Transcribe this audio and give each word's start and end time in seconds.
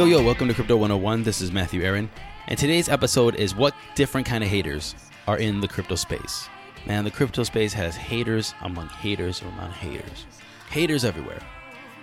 Yo, 0.00 0.06
yo, 0.06 0.24
welcome 0.24 0.48
to 0.48 0.54
Crypto 0.54 0.78
101. 0.78 1.24
This 1.24 1.42
is 1.42 1.52
Matthew 1.52 1.82
Aaron. 1.82 2.08
And 2.46 2.58
today's 2.58 2.88
episode 2.88 3.34
is 3.34 3.54
what 3.54 3.74
different 3.94 4.26
kind 4.26 4.42
of 4.42 4.48
haters 4.48 4.94
are 5.28 5.36
in 5.36 5.60
the 5.60 5.68
crypto 5.68 5.94
space. 5.94 6.48
Man, 6.86 7.04
the 7.04 7.10
crypto 7.10 7.42
space 7.42 7.74
has 7.74 7.96
haters 7.96 8.54
among 8.62 8.88
haters 8.88 9.42
or 9.42 9.48
among 9.48 9.72
haters. 9.72 10.24
Haters 10.70 11.04
everywhere. 11.04 11.42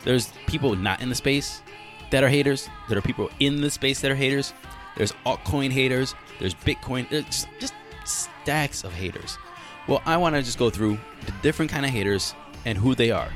There's 0.03 0.31
people 0.45 0.75
not 0.75 1.01
in 1.01 1.09
the 1.09 1.15
space 1.15 1.63
that 2.11 2.23
are 2.23 2.29
haters. 2.29 2.69
There 2.87 2.99
are 2.99 3.01
people 3.01 3.31
in 3.39 3.61
the 3.61 3.71
space 3.71 3.99
that 4.01 4.11
are 4.11 4.15
haters. 4.15 4.53
There's 4.95 5.13
altcoin 5.25 5.71
haters. 5.71 6.13
There's 6.37 6.53
Bitcoin. 6.53 7.09
There's 7.09 7.25
just, 7.25 7.47
just 7.59 7.73
stacks 8.05 8.83
of 8.83 8.93
haters. 8.93 9.39
Well, 9.87 10.03
I 10.05 10.17
want 10.17 10.35
to 10.35 10.43
just 10.43 10.59
go 10.59 10.69
through 10.69 10.99
the 11.25 11.33
different 11.41 11.71
kind 11.71 11.83
of 11.83 11.91
haters 11.91 12.35
and 12.63 12.77
who 12.77 12.93
they 12.93 13.09
are. 13.09 13.31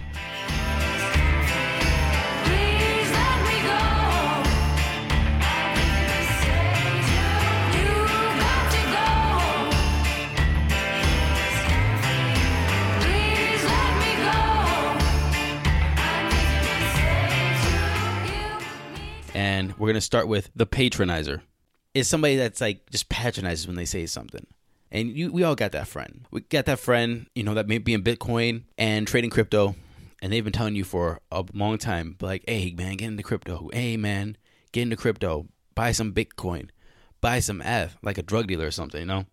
And 19.51 19.77
we're 19.77 19.89
gonna 19.89 19.99
start 19.99 20.29
with 20.29 20.49
the 20.55 20.65
patronizer. 20.65 21.41
Is 21.93 22.07
somebody 22.07 22.37
that's 22.37 22.61
like 22.61 22.89
just 22.89 23.09
patronizes 23.09 23.67
when 23.67 23.75
they 23.75 23.83
say 23.83 24.05
something. 24.05 24.47
And 24.89 25.09
you, 25.09 25.29
we 25.29 25.43
all 25.43 25.55
got 25.55 25.73
that 25.73 25.89
friend. 25.89 26.25
We 26.31 26.39
got 26.39 26.65
that 26.67 26.79
friend, 26.79 27.27
you 27.35 27.43
know, 27.43 27.53
that 27.55 27.67
may 27.67 27.77
be 27.77 27.93
in 27.93 28.01
Bitcoin 28.01 28.63
and 28.77 29.05
trading 29.05 29.29
crypto, 29.29 29.75
and 30.21 30.31
they've 30.31 30.43
been 30.43 30.53
telling 30.53 30.75
you 30.75 30.85
for 30.85 31.19
a 31.33 31.43
long 31.53 31.77
time, 31.77 32.15
like, 32.21 32.45
hey 32.47 32.73
man, 32.77 32.95
get 32.95 33.07
into 33.07 33.23
crypto. 33.23 33.69
Hey 33.73 33.97
man, 33.97 34.37
get 34.71 34.83
into 34.83 34.95
crypto. 34.95 35.47
Buy 35.75 35.91
some 35.91 36.13
Bitcoin. 36.13 36.69
Buy 37.19 37.41
some 37.41 37.61
ETH, 37.61 37.97
like 38.01 38.17
a 38.17 38.23
drug 38.23 38.47
dealer 38.47 38.67
or 38.67 38.71
something, 38.71 39.01
you 39.01 39.05
know? 39.05 39.25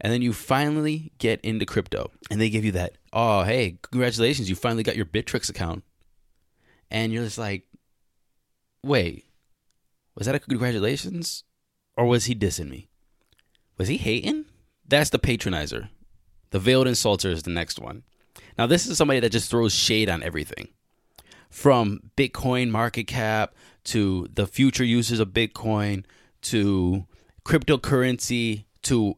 And 0.00 0.10
then 0.10 0.22
you 0.22 0.32
finally 0.32 1.12
get 1.18 1.42
into 1.42 1.66
crypto, 1.66 2.10
and 2.30 2.40
they 2.40 2.48
give 2.48 2.64
you 2.64 2.72
that, 2.72 2.96
oh 3.12 3.42
hey, 3.42 3.76
congratulations, 3.82 4.48
you 4.48 4.56
finally 4.56 4.82
got 4.82 4.96
your 4.96 5.04
Bittrex 5.04 5.50
account. 5.50 5.84
And 6.90 7.12
you're 7.12 7.24
just 7.24 7.36
like, 7.36 7.64
wait, 8.82 9.26
was 10.18 10.26
that 10.26 10.34
a 10.34 10.40
congratulations? 10.40 11.44
Or 11.96 12.04
was 12.04 12.24
he 12.24 12.34
dissing 12.34 12.68
me? 12.68 12.90
Was 13.76 13.88
he 13.88 13.96
hating? 13.96 14.46
That's 14.86 15.10
the 15.10 15.18
patronizer. 15.18 15.88
The 16.50 16.58
veiled 16.58 16.88
insulter 16.88 17.30
is 17.30 17.44
the 17.44 17.50
next 17.50 17.78
one. 17.78 18.02
Now, 18.56 18.66
this 18.66 18.86
is 18.86 18.98
somebody 18.98 19.20
that 19.20 19.30
just 19.30 19.50
throws 19.50 19.72
shade 19.72 20.08
on 20.08 20.22
everything 20.22 20.68
from 21.50 22.00
Bitcoin 22.16 22.70
market 22.70 23.04
cap 23.04 23.54
to 23.84 24.28
the 24.34 24.46
future 24.46 24.84
uses 24.84 25.20
of 25.20 25.28
Bitcoin 25.28 26.04
to 26.42 27.06
cryptocurrency 27.44 28.64
to 28.82 29.16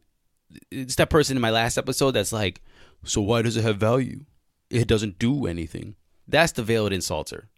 it's 0.70 0.96
that 0.96 1.10
person 1.10 1.36
in 1.36 1.40
my 1.40 1.50
last 1.50 1.78
episode 1.78 2.12
that's 2.12 2.32
like, 2.32 2.60
so 3.04 3.20
why 3.20 3.40
does 3.42 3.56
it 3.56 3.62
have 3.62 3.78
value? 3.78 4.24
It 4.68 4.86
doesn't 4.86 5.18
do 5.18 5.46
anything. 5.46 5.94
That's 6.28 6.52
the 6.52 6.62
veiled 6.62 6.92
insulter. 6.92 7.49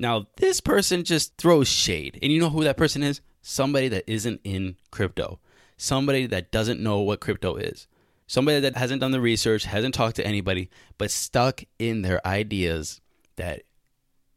Now, 0.00 0.28
this 0.36 0.60
person 0.60 1.02
just 1.02 1.36
throws 1.36 1.68
shade. 1.68 2.18
And 2.22 2.32
you 2.32 2.40
know 2.40 2.50
who 2.50 2.62
that 2.64 2.76
person 2.76 3.02
is? 3.02 3.20
Somebody 3.42 3.88
that 3.88 4.04
isn't 4.06 4.40
in 4.44 4.76
crypto. 4.92 5.40
Somebody 5.76 6.26
that 6.26 6.52
doesn't 6.52 6.80
know 6.80 7.00
what 7.00 7.20
crypto 7.20 7.56
is. 7.56 7.88
Somebody 8.28 8.60
that 8.60 8.76
hasn't 8.76 9.00
done 9.00 9.10
the 9.10 9.20
research, 9.20 9.64
hasn't 9.64 9.94
talked 9.94 10.16
to 10.16 10.26
anybody, 10.26 10.70
but 10.98 11.10
stuck 11.10 11.64
in 11.78 12.02
their 12.02 12.24
ideas 12.26 13.00
that 13.36 13.62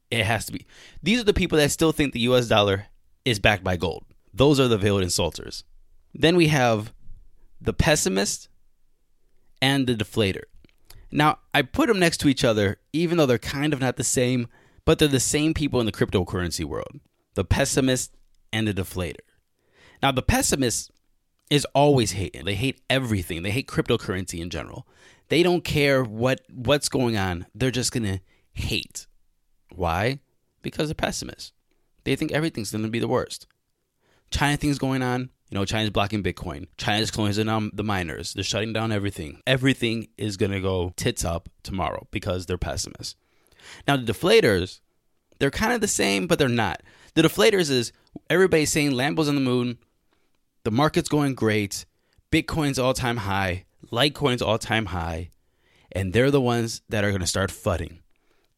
it 0.10 0.26
has 0.26 0.46
to 0.48 0.54
be. 0.54 0.66
These 1.04 1.22
are 1.22 1.26
the 1.26 1.34
people 1.34 1.58
that 1.58 1.70
still 1.72 1.92
think 1.92 2.14
the 2.14 2.22
US 2.22 2.48
dollar 2.48 2.88
is 3.24 3.40
backed 3.40 3.64
by 3.64 3.78
gold. 3.78 4.06
Those 4.34 4.60
are 4.60 4.68
the 4.68 4.78
veiled 4.78 5.04
insulters. 5.04 5.64
Then 6.14 6.36
we 6.36 6.48
have 6.48 6.94
the 7.60 7.74
pessimist 7.74 8.50
and 9.62 9.86
the 9.86 9.96
deflator. 9.96 10.44
Now, 11.12 11.40
I 11.54 11.62
put 11.62 11.88
them 11.88 12.00
next 12.00 12.18
to 12.22 12.30
each 12.30 12.44
other, 12.44 12.80
even 12.94 13.18
though 13.18 13.26
they're 13.26 13.38
kind 13.38 13.74
of 13.74 13.82
not 13.82 13.98
the 13.98 14.04
same, 14.04 14.48
but 14.86 15.00
they're 15.00 15.08
the 15.08 15.20
same 15.20 15.54
people 15.54 15.80
in 15.80 15.86
the 15.86 15.92
cryptocurrency 15.92 16.66
world 16.66 17.00
the 17.34 17.46
pessimist 17.46 18.14
and 18.52 18.68
the 18.68 18.74
deflator. 18.74 19.16
Now, 20.04 20.12
the 20.12 20.22
pessimist 20.22 20.92
is 21.50 21.66
always 21.74 22.14
hating. 22.14 22.46
They 22.46 22.56
hate 22.56 22.82
everything. 22.90 23.44
They 23.44 23.52
hate 23.52 23.68
cryptocurrency 23.68 24.40
in 24.40 24.50
general. 24.50 24.88
They 25.30 25.44
don't 25.44 25.64
care 25.64 26.04
what 26.04 26.42
what's 26.52 26.90
going 26.90 27.18
on. 27.18 27.46
They're 27.54 27.72
just 27.72 27.92
going 27.92 28.04
to 28.04 28.20
hate. 28.54 29.08
Why? 29.74 30.20
Because 30.62 30.88
they're 30.88 30.96
pessimists. 30.96 31.54
They 32.04 32.16
think 32.16 32.32
everything's 32.32 32.72
going 32.72 32.84
to 32.84 32.90
be 32.90 33.00
the 33.00 33.08
worst. 33.08 33.48
China 34.32 34.58
things 34.58 34.80
going 34.80 35.02
on. 35.02 35.30
You 35.50 35.58
know, 35.58 35.66
China's 35.66 35.90
blocking 35.90 36.24
Bitcoin. 36.24 36.68
China's 36.78 37.12
closing 37.12 37.48
down 37.48 37.72
the 37.74 37.84
miners. 37.84 38.34
They're 38.34 38.44
shutting 38.44 38.72
down 38.72 38.94
everything. 38.94 39.42
Everything 39.46 40.08
is 40.18 40.38
going 40.38 40.54
to 40.54 40.62
go 40.62 40.94
tits 40.96 41.26
up 41.26 41.50
tomorrow 41.64 42.08
because 42.12 42.46
they're 42.46 42.58
pessimists. 42.58 43.16
Now, 43.88 43.98
the 43.98 44.12
deflators, 44.12 44.80
they're 45.40 45.52
kind 45.52 45.74
of 45.74 45.82
the 45.82 45.88
same, 45.88 46.28
but 46.28 46.40
they're 46.40 46.48
not. 46.48 46.82
The 47.14 47.22
deflators 47.22 47.70
is 47.70 47.92
everybody's 48.30 48.72
saying 48.72 48.92
Lambo's 48.92 49.30
on 49.30 49.36
the 49.36 49.42
moon, 49.42 49.78
the 50.64 50.72
market's 50.72 51.10
going 51.10 51.36
great, 51.36 51.86
Bitcoin's 52.32 52.80
all 52.80 52.94
time 52.94 53.18
high, 53.18 53.66
Litecoin's 53.92 54.42
all 54.42 54.58
time 54.58 54.88
high, 54.88 55.30
and 55.92 56.14
they're 56.14 56.32
the 56.32 56.42
ones 56.42 56.82
that 56.90 57.04
are 57.04 57.10
going 57.10 57.22
to 57.22 57.28
start 57.28 57.50
fudding. 57.50 58.00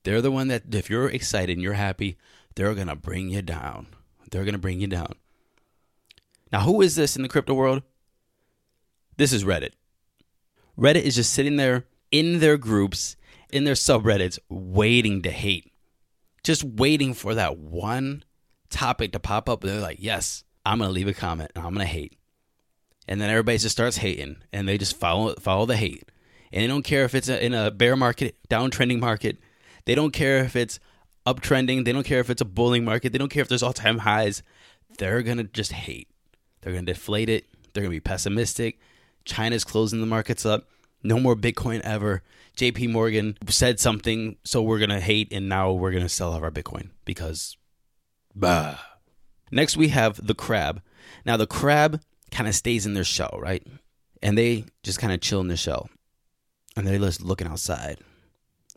They're 0.03 0.21
the 0.21 0.31
one 0.31 0.49
that, 0.49 0.75
if 0.75 0.89
you're 0.89 1.09
excited 1.09 1.53
and 1.53 1.61
you're 1.61 1.73
happy, 1.73 2.17
they're 2.55 2.75
going 2.75 2.87
to 2.87 2.95
bring 2.95 3.29
you 3.29 3.41
down. 3.41 3.87
They're 4.29 4.43
going 4.43 4.53
to 4.53 4.59
bring 4.59 4.81
you 4.81 4.87
down. 4.87 5.13
Now, 6.51 6.61
who 6.61 6.81
is 6.81 6.95
this 6.95 7.15
in 7.15 7.23
the 7.23 7.29
crypto 7.29 7.53
world? 7.53 7.81
This 9.17 9.33
is 9.33 9.43
Reddit. 9.43 9.71
Reddit 10.77 11.03
is 11.03 11.15
just 11.15 11.33
sitting 11.33 11.55
there 11.55 11.85
in 12.11 12.39
their 12.39 12.57
groups, 12.57 13.15
in 13.53 13.63
their 13.63 13.75
subreddits, 13.75 14.39
waiting 14.49 15.21
to 15.21 15.31
hate. 15.31 15.71
Just 16.43 16.63
waiting 16.63 17.13
for 17.13 17.35
that 17.35 17.57
one 17.57 18.23
topic 18.69 19.11
to 19.13 19.19
pop 19.19 19.47
up. 19.47 19.63
And 19.63 19.71
they're 19.71 19.79
like, 19.79 19.99
yes, 20.01 20.43
I'm 20.65 20.79
going 20.79 20.89
to 20.89 20.93
leave 20.93 21.07
a 21.07 21.13
comment 21.13 21.51
and 21.55 21.65
I'm 21.65 21.73
going 21.73 21.85
to 21.85 21.91
hate. 21.91 22.17
And 23.07 23.21
then 23.21 23.29
everybody 23.29 23.57
just 23.57 23.75
starts 23.75 23.97
hating 23.97 24.37
and 24.51 24.67
they 24.67 24.77
just 24.77 24.97
follow 24.97 25.35
follow 25.35 25.65
the 25.65 25.77
hate. 25.77 26.09
And 26.51 26.63
they 26.63 26.67
don't 26.67 26.83
care 26.83 27.03
if 27.03 27.15
it's 27.15 27.29
in 27.29 27.53
a 27.53 27.71
bear 27.71 27.95
market, 27.95 28.35
downtrending 28.49 28.99
market. 28.99 29.37
They 29.85 29.95
don't 29.95 30.11
care 30.11 30.39
if 30.39 30.55
it's 30.55 30.79
uptrending. 31.25 31.85
They 31.85 31.91
don't 31.91 32.05
care 32.05 32.19
if 32.19 32.29
it's 32.29 32.41
a 32.41 32.45
bulling 32.45 32.85
market. 32.85 33.11
They 33.11 33.17
don't 33.17 33.29
care 33.29 33.41
if 33.41 33.49
there's 33.49 33.63
all 33.63 33.73
time 33.73 33.99
highs. 33.99 34.43
They're 34.97 35.21
going 35.21 35.37
to 35.37 35.43
just 35.43 35.71
hate. 35.71 36.09
They're 36.61 36.73
going 36.73 36.85
to 36.85 36.93
deflate 36.93 37.29
it. 37.29 37.45
They're 37.73 37.83
going 37.83 37.91
to 37.91 37.97
be 37.97 37.99
pessimistic. 37.99 38.79
China's 39.25 39.63
closing 39.63 39.99
the 39.99 40.05
markets 40.05 40.45
up. 40.45 40.67
No 41.03 41.19
more 41.19 41.35
Bitcoin 41.35 41.81
ever. 41.81 42.23
JP 42.57 42.91
Morgan 42.91 43.37
said 43.49 43.79
something, 43.79 44.37
so 44.43 44.61
we're 44.61 44.79
going 44.79 44.89
to 44.89 44.99
hate, 44.99 45.31
and 45.31 45.49
now 45.49 45.71
we're 45.71 45.91
going 45.91 46.03
to 46.03 46.09
sell 46.09 46.33
off 46.33 46.43
our 46.43 46.51
Bitcoin 46.51 46.89
because. 47.05 47.57
Bah. 48.35 48.77
Next, 49.51 49.77
we 49.77 49.89
have 49.89 50.25
the 50.25 50.33
crab. 50.33 50.81
Now, 51.25 51.37
the 51.37 51.47
crab 51.47 52.01
kind 52.31 52.47
of 52.47 52.55
stays 52.55 52.85
in 52.85 52.93
their 52.93 53.03
shell, 53.03 53.37
right? 53.41 53.65
And 54.21 54.37
they 54.37 54.65
just 54.81 54.99
kind 54.99 55.13
of 55.13 55.21
chill 55.21 55.41
in 55.41 55.47
their 55.47 55.57
shell. 55.57 55.89
And 56.75 56.87
they're 56.87 56.97
just 56.97 57.21
looking 57.21 57.47
outside, 57.47 57.99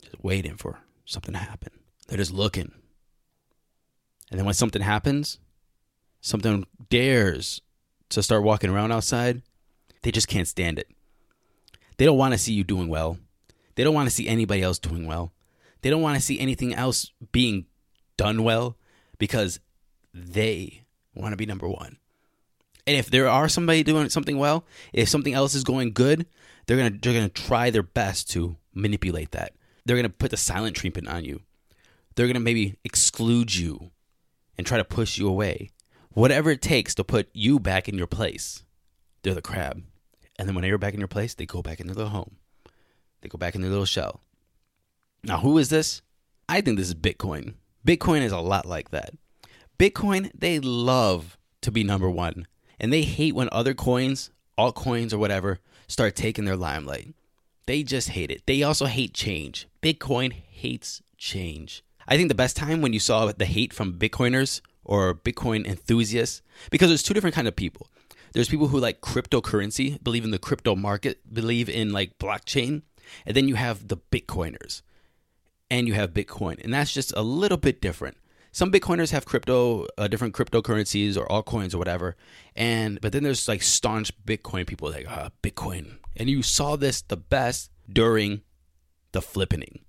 just 0.03 0.23
waiting 0.23 0.55
for 0.55 0.79
something 1.05 1.33
to 1.33 1.39
happen. 1.39 1.71
They're 2.07 2.17
just 2.17 2.33
looking. 2.33 2.71
And 4.29 4.37
then 4.37 4.45
when 4.45 4.53
something 4.53 4.81
happens, 4.81 5.39
something 6.21 6.65
dares 6.89 7.61
to 8.09 8.21
start 8.21 8.43
walking 8.43 8.69
around 8.69 8.91
outside, 8.91 9.41
they 10.03 10.11
just 10.11 10.27
can't 10.27 10.47
stand 10.47 10.77
it. 10.79 10.89
They 11.97 12.05
don't 12.05 12.17
want 12.17 12.33
to 12.33 12.37
see 12.37 12.53
you 12.53 12.63
doing 12.63 12.87
well. 12.87 13.17
They 13.75 13.83
don't 13.83 13.93
want 13.93 14.09
to 14.09 14.15
see 14.15 14.27
anybody 14.27 14.61
else 14.61 14.79
doing 14.79 15.05
well. 15.05 15.33
They 15.81 15.89
don't 15.89 16.01
want 16.01 16.15
to 16.15 16.23
see 16.23 16.39
anything 16.39 16.73
else 16.73 17.11
being 17.31 17.65
done 18.17 18.43
well 18.43 18.77
because 19.17 19.59
they 20.13 20.83
want 21.13 21.33
to 21.33 21.37
be 21.37 21.45
number 21.45 21.67
one. 21.67 21.97
And 22.85 22.95
if 22.95 23.09
there 23.09 23.27
are 23.27 23.49
somebody 23.49 23.83
doing 23.83 24.09
something 24.09 24.37
well, 24.37 24.65
if 24.93 25.09
something 25.09 25.33
else 25.33 25.53
is 25.53 25.63
going 25.63 25.91
good, 25.93 26.25
they're 26.65 26.77
gonna 26.77 26.97
they're 27.01 27.13
gonna 27.13 27.29
try 27.29 27.69
their 27.69 27.83
best 27.83 28.29
to 28.31 28.55
manipulate 28.73 29.31
that. 29.31 29.53
They're 29.85 29.97
gonna 29.97 30.09
put 30.09 30.31
the 30.31 30.37
silent 30.37 30.75
treatment 30.75 31.07
on 31.07 31.25
you. 31.25 31.41
They're 32.15 32.27
gonna 32.27 32.39
maybe 32.39 32.77
exclude 32.83 33.55
you 33.55 33.91
and 34.57 34.65
try 34.65 34.77
to 34.77 34.85
push 34.85 35.17
you 35.17 35.27
away. 35.27 35.71
Whatever 36.11 36.49
it 36.49 36.61
takes 36.61 36.95
to 36.95 37.03
put 37.03 37.29
you 37.33 37.59
back 37.59 37.87
in 37.87 37.97
your 37.97 38.07
place. 38.07 38.63
They're 39.21 39.33
the 39.33 39.41
crab. 39.41 39.83
And 40.37 40.47
then 40.47 40.55
when 40.55 40.63
you're 40.63 40.77
back 40.77 40.93
in 40.93 40.99
your 40.99 41.07
place, 41.07 41.33
they 41.33 41.45
go 41.45 41.61
back 41.61 41.79
into 41.79 41.93
their 41.93 42.07
home. 42.07 42.37
They 43.21 43.29
go 43.29 43.37
back 43.37 43.55
in 43.55 43.61
their 43.61 43.71
little 43.71 43.85
shell. 43.85 44.21
Now, 45.23 45.39
who 45.39 45.57
is 45.57 45.69
this? 45.69 46.01
I 46.47 46.61
think 46.61 46.77
this 46.77 46.87
is 46.87 46.95
Bitcoin. 46.95 47.55
Bitcoin 47.85 48.21
is 48.21 48.31
a 48.31 48.39
lot 48.39 48.65
like 48.65 48.91
that. 48.91 49.11
Bitcoin, 49.79 50.31
they 50.37 50.59
love 50.59 51.37
to 51.61 51.71
be 51.71 51.83
number 51.83 52.09
one. 52.09 52.47
And 52.79 52.93
they 52.93 53.01
hate 53.01 53.35
when 53.35 53.49
other 53.51 53.73
coins, 53.73 54.31
altcoins 54.57 55.13
or 55.13 55.17
whatever, 55.17 55.59
start 55.87 56.15
taking 56.15 56.45
their 56.45 56.55
limelight. 56.55 57.13
They 57.65 57.83
just 57.83 58.09
hate 58.09 58.31
it. 58.31 58.43
They 58.45 58.63
also 58.63 58.85
hate 58.85 59.13
change. 59.13 59.67
Bitcoin 59.81 60.31
hates 60.31 61.01
change. 61.17 61.83
I 62.07 62.15
think 62.15 62.29
the 62.29 62.35
best 62.35 62.55
time 62.55 62.81
when 62.81 62.93
you 62.93 62.99
saw 62.99 63.31
the 63.31 63.45
hate 63.45 63.73
from 63.73 63.99
Bitcoiners 63.99 64.61
or 64.85 65.13
Bitcoin 65.13 65.65
enthusiasts 65.65 66.41
because 66.71 66.89
there's 66.89 67.03
two 67.03 67.13
different 67.13 67.35
kind 67.35 67.47
of 67.47 67.55
people. 67.55 67.87
There's 68.37 68.49
people 68.49 68.67
who 68.67 68.79
like 68.79 69.01
cryptocurrency, 69.01 69.97
believe 70.03 70.23
in 70.23 70.29
the 70.29 70.37
crypto 70.37 70.75
market, 70.75 71.33
believe 71.33 71.67
in 71.67 71.91
like 71.91 72.19
blockchain, 72.19 72.83
and 73.25 73.35
then 73.35 73.47
you 73.47 73.55
have 73.55 73.87
the 73.87 73.97
Bitcoiners, 73.97 74.83
and 75.71 75.87
you 75.87 75.95
have 75.95 76.13
Bitcoin, 76.13 76.63
and 76.63 76.71
that's 76.71 76.93
just 76.93 77.11
a 77.17 77.23
little 77.23 77.57
bit 77.57 77.81
different. 77.81 78.15
Some 78.51 78.71
Bitcoiners 78.71 79.09
have 79.09 79.25
crypto, 79.25 79.87
uh, 79.97 80.07
different 80.07 80.35
cryptocurrencies 80.35 81.17
or 81.17 81.25
altcoins 81.29 81.73
or 81.73 81.79
whatever, 81.79 82.15
and 82.55 83.01
but 83.01 83.11
then 83.11 83.23
there's 83.23 83.47
like 83.47 83.63
staunch 83.63 84.11
Bitcoin 84.23 84.67
people 84.67 84.91
like 84.91 85.07
ah, 85.09 85.31
Bitcoin, 85.41 85.97
and 86.15 86.29
you 86.29 86.43
saw 86.43 86.75
this 86.75 87.01
the 87.01 87.17
best 87.17 87.71
during 87.91 88.41
the 89.13 89.19
flippening. 89.19 89.79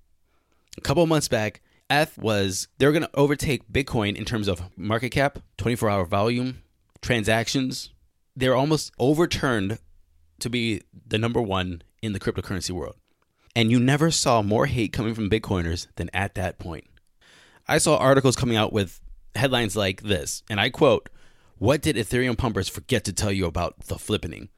A 0.78 0.80
couple 0.80 1.04
months 1.04 1.28
back, 1.28 1.60
ETH 1.90 2.16
was 2.16 2.68
they 2.78 2.86
were 2.86 2.92
going 2.92 3.02
to 3.02 3.10
overtake 3.12 3.70
Bitcoin 3.70 4.16
in 4.16 4.24
terms 4.24 4.48
of 4.48 4.74
market 4.74 5.10
cap, 5.10 5.38
24 5.58 5.90
hour 5.90 6.06
volume, 6.06 6.62
transactions. 7.02 7.90
They're 8.38 8.54
almost 8.54 8.92
overturned 9.00 9.78
to 10.38 10.48
be 10.48 10.82
the 11.08 11.18
number 11.18 11.42
one 11.42 11.82
in 12.00 12.12
the 12.12 12.20
cryptocurrency 12.20 12.70
world. 12.70 12.94
And 13.56 13.72
you 13.72 13.80
never 13.80 14.12
saw 14.12 14.42
more 14.42 14.66
hate 14.66 14.92
coming 14.92 15.12
from 15.12 15.28
Bitcoiners 15.28 15.88
than 15.96 16.08
at 16.14 16.36
that 16.36 16.60
point. 16.60 16.84
I 17.66 17.78
saw 17.78 17.96
articles 17.96 18.36
coming 18.36 18.56
out 18.56 18.72
with 18.72 19.00
headlines 19.34 19.74
like 19.74 20.02
this, 20.02 20.44
and 20.48 20.60
I 20.60 20.70
quote, 20.70 21.08
What 21.56 21.82
did 21.82 21.96
Ethereum 21.96 22.38
pumpers 22.38 22.68
forget 22.68 23.04
to 23.06 23.12
tell 23.12 23.32
you 23.32 23.44
about 23.44 23.86
the 23.86 23.96
flippening? 23.96 24.50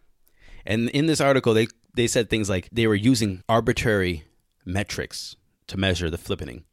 And 0.66 0.90
in 0.90 1.06
this 1.06 1.20
article, 1.22 1.54
they, 1.54 1.68
they 1.94 2.06
said 2.06 2.28
things 2.28 2.50
like 2.50 2.68
they 2.70 2.86
were 2.86 2.94
using 2.94 3.42
arbitrary 3.48 4.24
metrics 4.66 5.36
to 5.68 5.78
measure 5.78 6.10
the 6.10 6.18
flippening. 6.18 6.64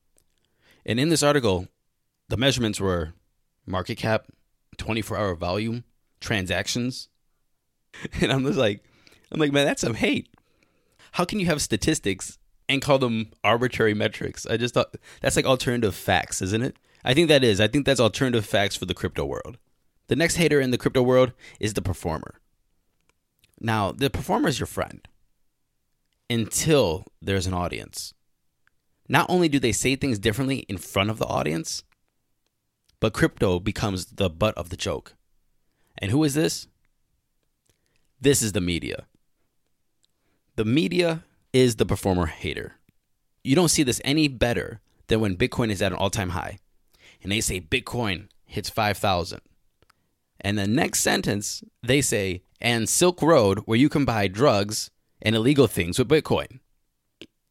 And 0.85 0.99
in 0.99 1.07
this 1.07 1.23
article, 1.23 1.69
the 2.27 2.35
measurements 2.35 2.81
were 2.81 3.13
market 3.65 3.95
cap, 3.95 4.25
24 4.77 5.17
hour 5.17 5.35
volume, 5.35 5.85
transactions. 6.19 7.09
And 8.21 8.31
I'm 8.31 8.45
just 8.45 8.59
like, 8.59 8.83
I'm 9.31 9.39
like, 9.39 9.51
man, 9.51 9.65
that's 9.65 9.81
some 9.81 9.95
hate. 9.95 10.29
How 11.13 11.25
can 11.25 11.39
you 11.39 11.47
have 11.47 11.63
statistics 11.63 12.37
and 12.69 12.79
call 12.79 12.99
them 12.99 13.31
arbitrary 13.43 13.95
metrics? 13.95 14.45
I 14.45 14.57
just 14.57 14.75
thought 14.75 14.93
that's 15.19 15.35
like 15.35 15.45
alternative 15.45 15.95
facts, 15.95 16.41
isn't 16.43 16.61
it? 16.61 16.75
I 17.03 17.15
think 17.15 17.27
that 17.29 17.43
is. 17.43 17.59
I 17.59 17.67
think 17.67 17.85
that's 17.85 17.99
alternative 17.99 18.45
facts 18.45 18.75
for 18.75 18.85
the 18.85 18.93
crypto 18.93 19.25
world. 19.25 19.57
The 20.09 20.15
next 20.15 20.35
hater 20.35 20.61
in 20.61 20.71
the 20.71 20.77
crypto 20.77 21.01
world 21.01 21.33
is 21.59 21.73
the 21.73 21.81
performer. 21.81 22.39
Now, 23.59 23.91
the 23.91 24.09
performer 24.09 24.49
is 24.49 24.59
your 24.59 24.67
friend 24.67 25.07
until 26.29 27.05
there's 27.21 27.47
an 27.47 27.53
audience. 27.53 28.13
Not 29.09 29.29
only 29.29 29.49
do 29.49 29.59
they 29.59 29.71
say 29.71 29.95
things 29.95 30.19
differently 30.19 30.59
in 30.69 30.77
front 30.77 31.09
of 31.09 31.17
the 31.17 31.25
audience, 31.25 31.83
but 32.99 33.13
crypto 33.13 33.59
becomes 33.59 34.05
the 34.05 34.29
butt 34.29 34.55
of 34.55 34.69
the 34.69 34.77
joke. 34.77 35.15
And 35.97 36.11
who 36.11 36.23
is 36.23 36.33
this? 36.33 36.67
This 38.19 38.41
is 38.41 38.51
the 38.51 38.61
media. 38.61 39.05
The 40.55 40.65
media 40.65 41.23
is 41.53 41.75
the 41.75 41.85
performer 41.85 42.25
hater. 42.25 42.75
You 43.43 43.55
don't 43.55 43.69
see 43.69 43.83
this 43.83 44.01
any 44.03 44.27
better 44.27 44.81
than 45.07 45.19
when 45.19 45.37
Bitcoin 45.37 45.69
is 45.71 45.81
at 45.81 45.91
an 45.91 45.97
all 45.97 46.09
time 46.09 46.29
high 46.29 46.59
and 47.21 47.31
they 47.31 47.41
say 47.41 47.59
Bitcoin 47.59 48.27
hits 48.45 48.69
5,000. 48.69 49.41
And 50.39 50.57
the 50.57 50.67
next 50.67 50.99
sentence, 50.99 51.63
they 51.81 52.01
say, 52.01 52.43
and 52.61 52.87
Silk 52.87 53.21
Road, 53.21 53.59
where 53.65 53.77
you 53.77 53.89
can 53.89 54.05
buy 54.05 54.27
drugs 54.27 54.91
and 55.21 55.35
illegal 55.35 55.67
things 55.67 55.97
with 55.97 56.07
Bitcoin. 56.07 56.59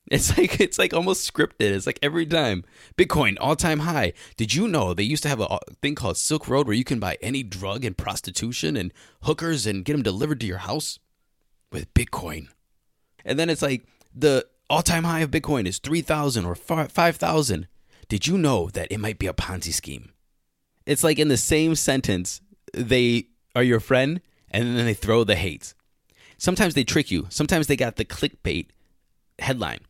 It's 0.09 0.37
like 0.37 0.61
it's 0.61 0.79
like 0.79 0.95
almost 0.95 1.33
scripted. 1.33 1.73
It's 1.73 1.87
like 1.87 1.99
every 2.03 2.27
time 2.27 2.65
Bitcoin 2.97 3.37
all 3.41 3.57
time 3.57 3.81
high. 3.81 4.13
Did 4.37 4.55
you 4.55 4.69
know 4.69 4.95
they 4.95 5.03
used 5.03 5.23
to 5.25 5.29
have 5.29 5.41
a 5.41 5.59
thing 5.83 5.95
called 5.95 6.17
Silk 6.17 6.49
Road 6.49 6.67
where 6.67 6.77
you 6.77 6.85
can 6.85 7.01
buy 7.01 7.19
any 7.21 7.43
drug 7.43 7.85
and 7.85 7.97
prostitution 7.97 8.77
and 8.77 8.93
hookers 9.23 9.67
and 9.67 9.85
get 9.85 9.93
them 9.93 10.03
delivered 10.03 10.41
to 10.41 10.47
your 10.47 10.59
house 10.59 10.99
with 11.73 11.93
Bitcoin? 11.95 12.49
And 13.25 13.39
then 13.39 13.51
it's 13.51 13.63
like 13.63 13.87
the 14.15 14.47
all 14.71 14.83
time 14.83 15.05
high 15.05 15.21
of 15.21 15.31
Bitcoin 15.31 15.67
is 15.67 15.79
three 15.79 16.03
thousand 16.03 16.47
or 16.47 16.55
five 16.55 17.17
thousand. 17.17 17.67
Did 18.09 18.27
you 18.27 18.39
know 18.39 18.71
that 18.71 18.93
it 18.93 18.99
might 18.99 19.19
be 19.19 19.27
a 19.27 19.33
Ponzi 19.33 19.73
scheme? 19.73 20.13
It's 20.85 21.03
like 21.03 21.19
in 21.19 21.29
the 21.29 21.37
same 21.37 21.75
sentence 21.75 22.41
they 22.73 23.27
are 23.57 23.65
your 23.65 23.81
friend 23.81 24.21
and 24.51 24.77
then 24.77 24.87
they 24.87 24.95
throw 24.95 25.25
the 25.25 25.35
hate. 25.35 25.75
Sometimes 26.39 26.75
they 26.75 26.85
trick 26.85 27.11
you. 27.11 27.27
Sometimes 27.31 27.67
they 27.67 27.77
got 27.77 27.97
the 27.97 28.05
clickbait 28.05 28.69
headline 29.39 29.81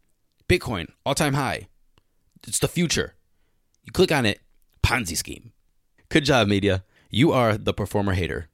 Bitcoin, 0.49 0.89
all 1.05 1.15
time 1.15 1.35
high. 1.35 1.67
It's 2.47 2.61
the 2.61 2.69
future. 2.69 3.15
You 3.85 3.93
click 3.93 4.13
on 4.13 4.25
it, 4.25 4.41
Ponzi 4.83 5.17
scheme. 5.17 5.53
Good 6.09 6.25
job, 6.25 6.47
media. 6.47 6.85
You 7.11 7.33
are 7.33 7.57
the 7.57 7.75
performer 7.75 8.13
hater. 8.13 8.49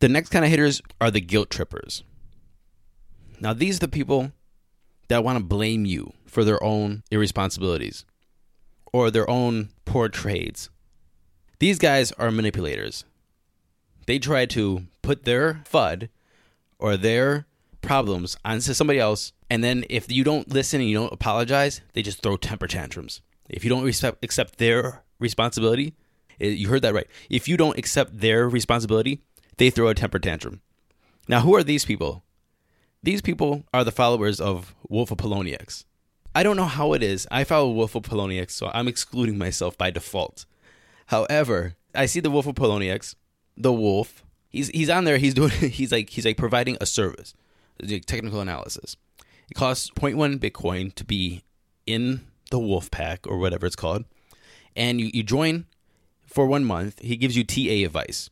The 0.00 0.08
next 0.08 0.30
kind 0.30 0.44
of 0.44 0.50
haters 0.50 0.82
are 1.00 1.10
the 1.10 1.20
guilt 1.20 1.50
trippers. 1.50 2.02
Now, 3.40 3.52
these 3.52 3.76
are 3.76 3.80
the 3.80 3.88
people 3.88 4.32
that 5.06 5.22
want 5.22 5.38
to 5.38 5.44
blame 5.44 5.84
you 5.84 6.12
for 6.26 6.42
their 6.42 6.62
own 6.62 7.04
irresponsibilities 7.12 8.04
or 8.92 9.10
their 9.10 9.28
own 9.30 9.70
poor 9.84 10.08
trades. 10.08 10.70
These 11.60 11.78
guys 11.78 12.10
are 12.12 12.30
manipulators. 12.32 13.04
They 14.06 14.18
try 14.18 14.46
to 14.46 14.86
put 15.02 15.24
their 15.24 15.62
FUD 15.70 16.08
or 16.78 16.96
their 16.96 17.46
problems 17.82 18.36
onto 18.44 18.74
somebody 18.74 18.98
else, 18.98 19.32
and 19.52 19.62
then 19.62 19.84
if 19.90 20.10
you 20.10 20.24
don't 20.24 20.48
listen 20.48 20.80
and 20.80 20.88
you 20.88 20.96
don't 20.96 21.12
apologize, 21.12 21.82
they 21.92 22.00
just 22.00 22.22
throw 22.22 22.38
temper 22.38 22.66
tantrums. 22.66 23.20
If 23.50 23.64
you 23.64 23.68
don't 23.68 23.84
respect, 23.84 24.24
accept 24.24 24.56
their 24.56 25.02
responsibility, 25.18 25.92
you 26.38 26.68
heard 26.68 26.80
that 26.80 26.94
right. 26.94 27.06
If 27.28 27.46
you 27.46 27.58
don't 27.58 27.76
accept 27.76 28.18
their 28.18 28.48
responsibility, 28.48 29.20
they 29.58 29.68
throw 29.68 29.88
a 29.88 29.94
temper 29.94 30.18
tantrum. 30.18 30.62
Now, 31.28 31.40
who 31.40 31.54
are 31.54 31.62
these 31.62 31.84
people? 31.84 32.24
These 33.02 33.20
people 33.20 33.64
are 33.74 33.84
the 33.84 33.92
followers 33.92 34.40
of 34.40 34.74
Wolf 34.88 35.10
of 35.10 35.18
Poloniex. 35.18 35.84
I 36.34 36.42
don't 36.42 36.56
know 36.56 36.64
how 36.64 36.94
it 36.94 37.02
is. 37.02 37.28
I 37.30 37.44
follow 37.44 37.70
Wolf 37.72 37.94
of 37.94 38.04
Poloniex, 38.04 38.52
so 38.52 38.70
I'm 38.72 38.88
excluding 38.88 39.36
myself 39.36 39.76
by 39.76 39.90
default. 39.90 40.46
However, 41.08 41.74
I 41.94 42.06
see 42.06 42.20
the 42.20 42.30
Wolf 42.30 42.46
of 42.46 42.54
Poloniex, 42.54 43.16
the 43.58 43.70
wolf. 43.70 44.24
He's 44.48 44.68
he's 44.68 44.88
on 44.88 45.04
there. 45.04 45.18
He's 45.18 45.34
doing. 45.34 45.50
He's 45.60 45.92
like 45.92 46.08
he's 46.08 46.24
like 46.24 46.38
providing 46.38 46.78
a 46.80 46.86
service, 46.86 47.34
technical 48.06 48.40
analysis. 48.40 48.96
It 49.52 49.56
costs 49.56 49.90
0.1 49.90 50.38
Bitcoin 50.38 50.94
to 50.94 51.04
be 51.04 51.44
in 51.86 52.22
the 52.50 52.58
Wolf 52.58 52.90
Pack 52.90 53.26
or 53.26 53.36
whatever 53.36 53.66
it's 53.66 53.76
called, 53.76 54.06
and 54.74 54.98
you 54.98 55.10
you 55.12 55.22
join 55.22 55.66
for 56.24 56.46
one 56.46 56.64
month. 56.64 57.00
He 57.00 57.16
gives 57.16 57.36
you 57.36 57.44
TA 57.44 57.84
advice 57.84 58.30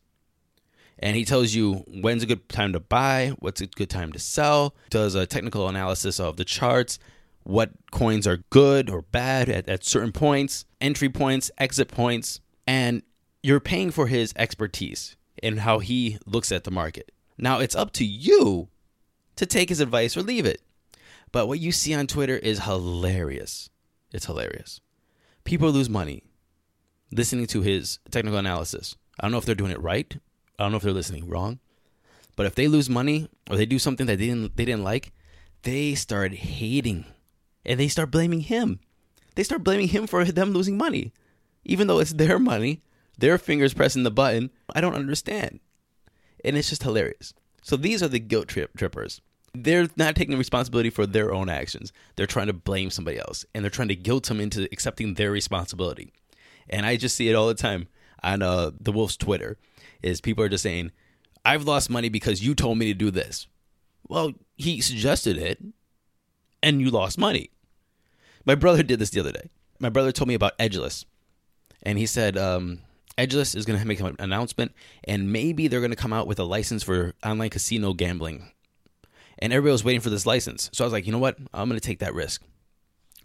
and 0.99 1.19
he 1.19 1.27
tells 1.27 1.53
you 1.53 1.85
when's 1.87 2.23
a 2.23 2.27
good 2.27 2.49
time 2.49 2.73
to 2.73 2.81
buy, 2.81 3.35
what's 3.39 3.61
a 3.61 3.67
good 3.67 3.91
time 3.91 4.15
to 4.15 4.19
sell, 4.19 4.75
does 4.89 5.15
a 5.15 5.27
technical 5.27 5.69
analysis 5.69 6.19
of 6.19 6.39
the 6.39 6.45
charts, 6.47 6.99
what 7.43 7.73
coins 7.91 8.27
are 8.27 8.39
good 8.49 8.89
or 8.89 9.03
bad 9.03 9.51
at, 9.51 9.69
at 9.69 9.85
certain 9.85 10.13
points, 10.13 10.65
entry 10.81 11.11
points, 11.11 11.51
exit 11.59 11.89
points, 11.89 12.41
and 12.67 13.03
you're 13.43 13.61
paying 13.61 13.91
for 13.91 14.07
his 14.07 14.33
expertise 14.37 15.19
and 15.43 15.61
how 15.61 15.81
he 15.81 16.17
looks 16.25 16.51
at 16.51 16.65
the 16.65 16.71
market. 16.71 17.13
Now 17.37 17.59
it's 17.59 17.77
up 17.77 17.93
to 17.93 18.07
you 18.07 18.69
to 19.37 19.45
take 19.45 19.69
his 19.69 19.81
advice 19.81 20.17
or 20.17 20.23
leave 20.23 20.47
it. 20.47 20.63
But 21.33 21.47
what 21.47 21.61
you 21.61 21.73
see 21.73 21.95
on 21.95 22.07
Twitter 22.07 22.37
is 22.37 22.65
hilarious. 22.65 23.71
It's 24.13 24.27
hilarious. 24.27 24.81
People 25.45 25.71
lose 25.71 25.89
money 25.89 26.23
listening 27.13 27.47
to 27.49 27.63
his 27.63 27.99
technical 28.11 28.39
analysis. 28.39 28.97
I 29.19 29.25
don't 29.25 29.33
know 29.33 29.39
if 29.39 29.45
they're 29.45 29.55
doing 29.55 29.73
it 29.73 29.83
right. 29.83 30.17
I 30.59 30.63
don't 30.63 30.73
know 30.73 30.77
if 30.77 30.83
they're 30.83 30.93
listening 30.93 31.29
wrong. 31.29 31.59
But 32.37 32.47
if 32.47 32.55
they 32.55 32.69
lose 32.69 32.89
money 32.89 33.29
or 33.51 33.57
they 33.57 33.67
do 33.67 33.79
something 33.79 34.07
that 34.07 34.19
they 34.19 34.27
didn't 34.27 34.57
they 34.57 34.65
didn't 34.65 34.85
like, 34.85 35.13
they 35.63 35.95
start 35.95 36.33
hating 36.33 37.05
and 37.65 37.79
they 37.79 37.89
start 37.89 38.11
blaming 38.11 38.41
him. 38.41 38.81
They 39.35 39.43
start 39.43 39.65
blaming 39.65 39.89
him 39.89 40.07
for 40.07 40.25
them 40.25 40.53
losing 40.53 40.77
money. 40.77 41.13
Even 41.65 41.87
though 41.87 41.99
it's 41.99 42.13
their 42.13 42.39
money, 42.39 42.83
their 43.19 43.39
fingers 43.39 43.75
pressing 43.75 44.03
the 44.03 44.11
button. 44.11 44.51
I 44.75 44.81
don't 44.81 44.95
understand. 44.95 45.61
And 46.45 46.57
it's 46.57 46.71
just 46.71 46.83
hilarious. 46.83 47.35
So 47.63 47.77
these 47.77 48.03
are 48.03 48.09
the 48.09 48.19
guilt 48.19 48.49
trip 48.49 48.77
trippers. 48.77 49.21
They're 49.53 49.89
not 49.97 50.15
taking 50.15 50.39
responsibility 50.39 50.91
for 50.91 51.07
their 51.07 51.33
own 51.33 51.49
actions. 51.49 51.93
They're 52.17 52.27
trying 52.27 52.47
to 52.47 52.53
blame 52.53 52.91
somebody 52.91 53.19
else 53.19 53.45
and 53.55 53.65
they're 53.65 53.71
trying 53.71 53.89
to 53.89 53.97
guilt 53.97 54.25
them 54.25 54.41
into 54.41 54.69
accepting 54.73 55.15
their 55.15 55.31
responsibility. 55.31 56.13
And 56.69 56.87
I 56.87 56.97
just 56.97 57.17
see 57.17 57.29
it 57.29 57.35
all 57.35 57.49
the 57.49 57.55
time 57.55 57.89
on 58.23 58.43
uh, 58.43 58.71
the 58.81 58.93
Wolf's 58.93 59.17
Twitter 59.17 59.59
is 60.03 60.21
people 60.21 60.45
are 60.45 60.49
just 60.49 60.63
saying, 60.63 60.93
I've 61.45 61.65
lost 61.65 61.91
money 61.91 62.09
because 62.09 62.45
you 62.45 62.55
told 62.55 62.79
me 62.79 62.87
to 62.87 62.95
do 62.95 63.11
this. 63.11 63.49
Well, 64.09 64.33
he 64.57 64.81
suggested 64.81 65.37
it 65.37 65.59
and 66.63 66.81
you 66.81 66.91
lost 66.91 67.19
money. 67.19 67.51
My 68.45 68.55
brother 68.55 68.83
did 68.83 68.99
this 68.99 69.11
the 69.11 69.21
other 69.21 69.33
day. 69.33 69.51
My 69.79 69.89
brother 69.89 70.13
told 70.13 70.29
me 70.29 70.35
about 70.35 70.59
Edgeless. 70.59 71.05
And 71.83 71.99
he 71.99 72.07
said, 72.07 72.37
um, 72.37 72.81
Edgeless 73.17 73.55
is 73.55 73.67
going 73.67 73.79
to 73.79 73.87
make 73.87 74.01
an 74.01 74.17
announcement 74.19 74.73
and 75.05 75.33
maybe 75.33 75.67
they're 75.67 75.81
going 75.81 75.91
to 75.91 75.97
come 75.97 76.13
out 76.13 76.27
with 76.27 76.39
a 76.39 76.45
license 76.45 76.83
for 76.83 77.15
online 77.25 77.51
casino 77.51 77.95
gambling. 77.95 78.53
And 79.41 79.53
everybody 79.53 79.73
was 79.73 79.85
waiting 79.85 80.01
for 80.01 80.11
this 80.11 80.27
license. 80.27 80.71
So 80.73 80.85
I 80.85 80.87
was 80.87 80.93
like, 80.93 81.07
you 81.07 81.13
know 81.13 81.19
what? 81.19 81.39
I'm 81.55 81.69
going 81.69 81.81
to 81.81 81.87
take 81.87 82.01
that 82.01 82.15
risk. 82.15 82.43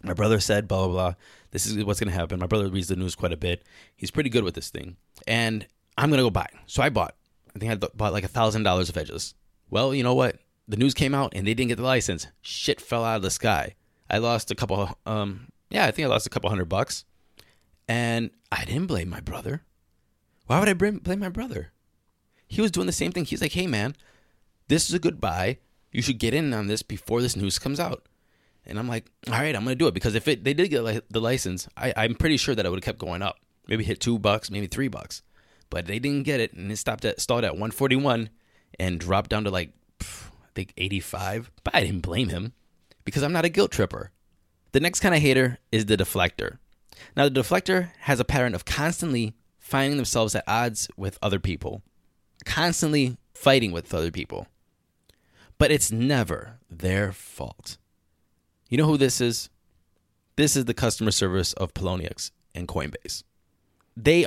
My 0.02 0.14
brother 0.14 0.40
said, 0.40 0.68
blah, 0.68 0.86
blah, 0.86 0.92
blah. 0.92 1.14
This 1.50 1.66
is 1.66 1.84
what's 1.84 2.00
going 2.00 2.12
to 2.12 2.18
happen. 2.18 2.38
My 2.38 2.46
brother 2.46 2.68
reads 2.68 2.88
the 2.88 2.96
news 2.96 3.14
quite 3.14 3.32
a 3.32 3.36
bit. 3.36 3.64
He's 3.96 4.10
pretty 4.10 4.30
good 4.30 4.44
with 4.44 4.54
this 4.54 4.70
thing. 4.70 4.96
And 5.26 5.66
I'm 5.98 6.10
going 6.10 6.18
to 6.18 6.24
go 6.24 6.30
buy. 6.30 6.48
So 6.66 6.82
I 6.82 6.90
bought. 6.90 7.14
I 7.54 7.58
think 7.58 7.72
I 7.72 7.88
bought 7.94 8.12
like 8.12 8.24
a 8.24 8.28
$1,000 8.28 8.88
of 8.88 8.96
edges. 8.96 9.34
Well, 9.70 9.94
you 9.94 10.02
know 10.02 10.14
what? 10.14 10.36
The 10.68 10.76
news 10.76 10.94
came 10.94 11.14
out 11.14 11.32
and 11.34 11.46
they 11.46 11.54
didn't 11.54 11.68
get 11.68 11.76
the 11.76 11.84
license. 11.84 12.26
Shit 12.42 12.80
fell 12.80 13.04
out 13.04 13.16
of 13.16 13.22
the 13.22 13.30
sky. 13.30 13.74
I 14.10 14.18
lost 14.18 14.50
a 14.50 14.54
couple, 14.54 14.96
um, 15.06 15.48
yeah, 15.70 15.86
I 15.86 15.90
think 15.90 16.06
I 16.06 16.08
lost 16.08 16.26
a 16.26 16.30
couple 16.30 16.50
hundred 16.50 16.68
bucks. 16.68 17.04
And 17.88 18.30
I 18.50 18.64
didn't 18.64 18.86
blame 18.86 19.08
my 19.08 19.20
brother. 19.20 19.62
Why 20.46 20.60
would 20.60 20.68
I 20.68 20.74
blame 20.74 21.00
my 21.18 21.28
brother? 21.28 21.72
He 22.46 22.60
was 22.60 22.70
doing 22.70 22.86
the 22.86 22.92
same 22.92 23.12
thing. 23.12 23.24
He's 23.24 23.40
like, 23.40 23.52
hey, 23.52 23.66
man, 23.66 23.96
this 24.68 24.88
is 24.88 24.94
a 24.94 24.98
good 24.98 25.20
buy. 25.20 25.58
You 25.96 26.02
should 26.02 26.18
get 26.18 26.34
in 26.34 26.52
on 26.52 26.66
this 26.66 26.82
before 26.82 27.22
this 27.22 27.36
news 27.36 27.58
comes 27.58 27.80
out. 27.80 28.04
And 28.66 28.78
I'm 28.78 28.86
like, 28.86 29.10
all 29.28 29.32
right, 29.32 29.56
I'm 29.56 29.64
gonna 29.64 29.76
do 29.76 29.86
it 29.86 29.94
because 29.94 30.14
if 30.14 30.28
it 30.28 30.44
they 30.44 30.52
did 30.52 30.68
get 30.68 31.10
the 31.10 31.20
license, 31.22 31.68
I, 31.74 31.94
I'm 31.96 32.14
pretty 32.14 32.36
sure 32.36 32.54
that 32.54 32.66
it 32.66 32.68
would 32.68 32.80
have 32.80 32.84
kept 32.84 32.98
going 32.98 33.22
up. 33.22 33.38
Maybe 33.66 33.82
hit 33.82 33.98
two 33.98 34.18
bucks, 34.18 34.50
maybe 34.50 34.66
three 34.66 34.88
bucks, 34.88 35.22
but 35.70 35.86
they 35.86 35.98
didn't 35.98 36.24
get 36.24 36.38
it, 36.38 36.52
and 36.52 36.70
it 36.70 36.76
stopped 36.76 37.06
at 37.06 37.18
stalled 37.18 37.44
at 37.44 37.54
141 37.54 38.28
and 38.78 39.00
dropped 39.00 39.30
down 39.30 39.44
to 39.44 39.50
like 39.50 39.70
I 40.02 40.04
think 40.54 40.74
85. 40.76 41.50
But 41.64 41.74
I 41.74 41.80
didn't 41.80 42.02
blame 42.02 42.28
him 42.28 42.52
because 43.06 43.22
I'm 43.22 43.32
not 43.32 43.46
a 43.46 43.48
guilt 43.48 43.70
tripper. 43.70 44.10
The 44.72 44.80
next 44.80 45.00
kind 45.00 45.14
of 45.14 45.22
hater 45.22 45.60
is 45.72 45.86
the 45.86 45.96
deflector. 45.96 46.58
Now, 47.16 47.26
the 47.26 47.40
deflector 47.40 47.92
has 48.00 48.20
a 48.20 48.24
pattern 48.26 48.54
of 48.54 48.66
constantly 48.66 49.32
finding 49.58 49.96
themselves 49.96 50.34
at 50.34 50.44
odds 50.46 50.90
with 50.98 51.18
other 51.22 51.38
people, 51.40 51.80
constantly 52.44 53.16
fighting 53.32 53.72
with 53.72 53.94
other 53.94 54.10
people. 54.10 54.46
But 55.58 55.70
it's 55.70 55.90
never 55.90 56.58
their 56.70 57.12
fault. 57.12 57.78
You 58.68 58.78
know 58.78 58.86
who 58.86 58.96
this 58.96 59.20
is? 59.20 59.48
This 60.36 60.56
is 60.56 60.66
the 60.66 60.74
customer 60.74 61.10
service 61.10 61.52
of 61.54 61.72
Poloniex 61.72 62.30
and 62.54 62.68
Coinbase. 62.68 63.22
They 63.96 64.26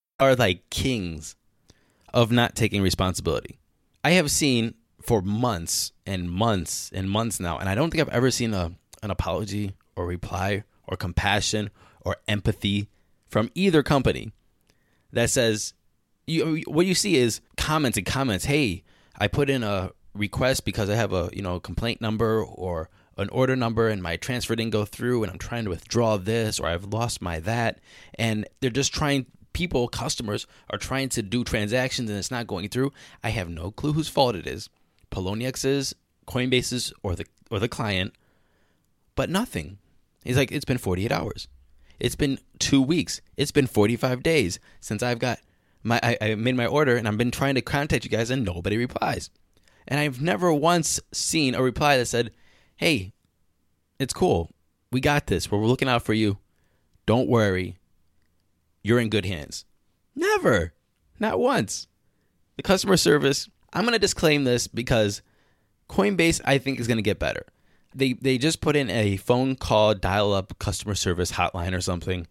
Are 0.21 0.35
like 0.35 0.69
kings 0.69 1.35
of 2.13 2.31
not 2.31 2.55
taking 2.55 2.81
responsibility. 2.81 3.59
I 4.03 4.11
have 4.11 4.31
seen 4.31 4.75
for 5.01 5.21
months 5.21 5.91
and 6.05 6.29
months 6.29 6.91
and 6.93 7.09
months 7.09 7.39
now, 7.39 7.57
and 7.57 7.67
I 7.67 7.75
don't 7.75 7.89
think 7.89 8.01
I've 8.01 8.13
ever 8.13 8.29
seen 8.29 8.53
a, 8.53 8.71
an 9.01 9.11
apology 9.11 9.73
or 9.95 10.05
reply 10.05 10.63
or 10.87 10.95
compassion 10.95 11.71
or 12.01 12.17
empathy 12.27 12.87
from 13.27 13.49
either 13.55 13.81
company 13.81 14.31
that 15.11 15.29
says 15.29 15.73
you 16.27 16.63
what 16.67 16.85
you 16.85 16.93
see 16.93 17.15
is 17.15 17.41
comments 17.57 17.97
and 17.97 18.05
comments. 18.05 18.45
Hey, 18.45 18.83
I 19.17 19.27
put 19.27 19.49
in 19.49 19.63
a 19.63 19.91
request 20.13 20.65
because 20.65 20.89
I 20.89 20.95
have 20.95 21.13
a 21.13 21.29
you 21.33 21.41
know 21.41 21.59
complaint 21.59 21.99
number 21.99 22.43
or 22.43 22.89
an 23.17 23.29
order 23.29 23.55
number 23.55 23.87
and 23.89 24.01
my 24.01 24.17
transfer 24.17 24.55
didn't 24.55 24.71
go 24.71 24.85
through 24.85 25.23
and 25.23 25.31
I'm 25.31 25.37
trying 25.37 25.63
to 25.65 25.69
withdraw 25.69 26.17
this 26.17 26.59
or 26.59 26.67
I've 26.67 26.85
lost 26.85 27.21
my 27.21 27.39
that 27.41 27.79
and 28.15 28.47
they're 28.59 28.69
just 28.69 28.93
trying 28.93 29.25
people 29.53 29.87
customers 29.87 30.47
are 30.69 30.77
trying 30.77 31.09
to 31.09 31.21
do 31.21 31.43
transactions 31.43 32.09
and 32.09 32.17
it's 32.17 32.31
not 32.31 32.47
going 32.47 32.69
through. 32.69 32.91
I 33.23 33.29
have 33.29 33.49
no 33.49 33.71
clue 33.71 33.93
whose 33.93 34.09
fault 34.09 34.35
it 34.35 34.47
is. 34.47 34.69
Poloniex's, 35.09 35.93
Coinbase's 36.27 36.93
or 37.03 37.15
the 37.15 37.25
or 37.49 37.59
the 37.59 37.67
client, 37.67 38.13
but 39.15 39.29
nothing. 39.29 39.77
He's 40.23 40.37
like 40.37 40.51
it's 40.51 40.65
been 40.65 40.77
48 40.77 41.11
hours. 41.11 41.47
It's 41.99 42.15
been 42.15 42.39
2 42.59 42.81
weeks. 42.81 43.21
It's 43.37 43.51
been 43.51 43.67
45 43.67 44.23
days 44.23 44.59
since 44.79 45.03
I've 45.03 45.19
got 45.19 45.39
my 45.83 45.99
I, 46.01 46.17
I 46.21 46.35
made 46.35 46.55
my 46.55 46.65
order 46.65 46.95
and 46.95 47.07
I've 47.07 47.17
been 47.17 47.31
trying 47.31 47.55
to 47.55 47.61
contact 47.61 48.05
you 48.05 48.09
guys 48.09 48.29
and 48.29 48.45
nobody 48.45 48.77
replies. 48.77 49.29
And 49.87 49.99
I've 49.99 50.21
never 50.21 50.53
once 50.53 50.99
seen 51.11 51.55
a 51.55 51.61
reply 51.61 51.97
that 51.97 52.05
said, 52.05 52.31
"Hey, 52.77 53.13
it's 53.99 54.13
cool. 54.13 54.51
We 54.91 55.01
got 55.01 55.27
this. 55.27 55.51
We're 55.51 55.65
looking 55.65 55.89
out 55.89 56.03
for 56.03 56.13
you. 56.13 56.37
Don't 57.05 57.27
worry. 57.27 57.77
You're 58.83 58.99
in 58.99 59.09
good 59.09 59.25
hands." 59.25 59.65
Never. 60.15 60.73
Not 61.19 61.39
once. 61.39 61.87
The 62.57 62.63
customer 62.63 62.97
service, 62.97 63.49
I'm 63.73 63.83
going 63.83 63.93
to 63.93 63.99
disclaim 63.99 64.43
this 64.43 64.67
because 64.67 65.21
Coinbase 65.89 66.41
I 66.45 66.57
think 66.57 66.79
is 66.79 66.87
going 66.87 66.97
to 66.97 67.03
get 67.03 67.19
better. 67.19 67.45
They 67.93 68.13
they 68.13 68.37
just 68.37 68.61
put 68.61 68.75
in 68.75 68.89
a 68.89 69.17
phone 69.17 69.55
call 69.55 69.93
dial 69.95 70.33
up 70.33 70.57
customer 70.59 70.95
service 70.95 71.33
hotline 71.33 71.73
or 71.73 71.81
something 71.81 72.27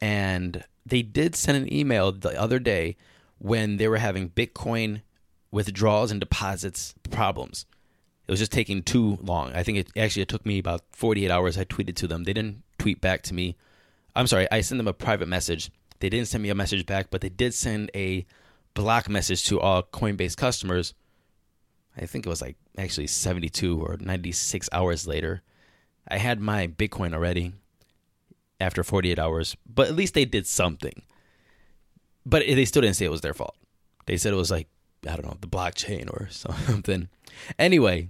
and 0.00 0.64
they 0.86 1.02
did 1.02 1.34
send 1.34 1.56
an 1.56 1.72
email 1.72 2.12
the 2.12 2.38
other 2.40 2.58
day 2.58 2.96
when 3.38 3.76
they 3.76 3.88
were 3.88 3.98
having 3.98 4.30
Bitcoin 4.30 5.02
withdrawals 5.50 6.10
and 6.10 6.20
deposits 6.20 6.94
problems. 7.10 7.66
It 8.26 8.30
was 8.30 8.40
just 8.40 8.52
taking 8.52 8.82
too 8.82 9.18
long. 9.20 9.52
I 9.52 9.62
think 9.62 9.78
it 9.78 9.90
actually 9.96 10.22
it 10.22 10.28
took 10.28 10.46
me 10.46 10.58
about 10.58 10.82
48 10.92 11.30
hours. 11.30 11.58
I 11.58 11.64
tweeted 11.64 11.96
to 11.96 12.06
them. 12.06 12.24
They 12.24 12.32
didn't 12.32 12.62
tweet 12.78 13.00
back 13.00 13.22
to 13.22 13.34
me. 13.34 13.56
I'm 14.14 14.26
sorry. 14.26 14.46
I 14.50 14.60
sent 14.60 14.78
them 14.78 14.88
a 14.88 14.92
private 14.92 15.26
message. 15.26 15.70
They 16.00 16.08
didn't 16.08 16.28
send 16.28 16.42
me 16.42 16.48
a 16.48 16.54
message 16.54 16.86
back, 16.86 17.08
but 17.10 17.20
they 17.20 17.28
did 17.28 17.54
send 17.54 17.90
a 17.94 18.26
block 18.74 19.08
message 19.08 19.44
to 19.44 19.60
all 19.60 19.82
Coinbase 19.82 20.36
customers. 20.36 20.94
I 21.96 22.06
think 22.06 22.26
it 22.26 22.28
was 22.28 22.42
like 22.42 22.56
actually 22.78 23.06
72 23.06 23.80
or 23.80 23.96
96 24.00 24.68
hours 24.72 25.06
later. 25.06 25.42
I 26.08 26.16
had 26.16 26.40
my 26.40 26.66
Bitcoin 26.66 27.14
already 27.14 27.52
after 28.60 28.82
48 28.82 29.18
hours, 29.18 29.56
but 29.66 29.88
at 29.88 29.96
least 29.96 30.14
they 30.14 30.24
did 30.24 30.46
something. 30.46 31.02
But 32.24 32.44
they 32.46 32.64
still 32.64 32.82
didn't 32.82 32.96
say 32.96 33.04
it 33.04 33.10
was 33.10 33.20
their 33.20 33.34
fault. 33.34 33.56
They 34.06 34.16
said 34.16 34.32
it 34.32 34.36
was 34.36 34.50
like, 34.50 34.68
I 35.06 35.16
don't 35.16 35.24
know, 35.26 35.36
the 35.40 35.46
blockchain 35.46 36.10
or 36.10 36.28
something. 36.30 37.08
Anyway, 37.58 38.08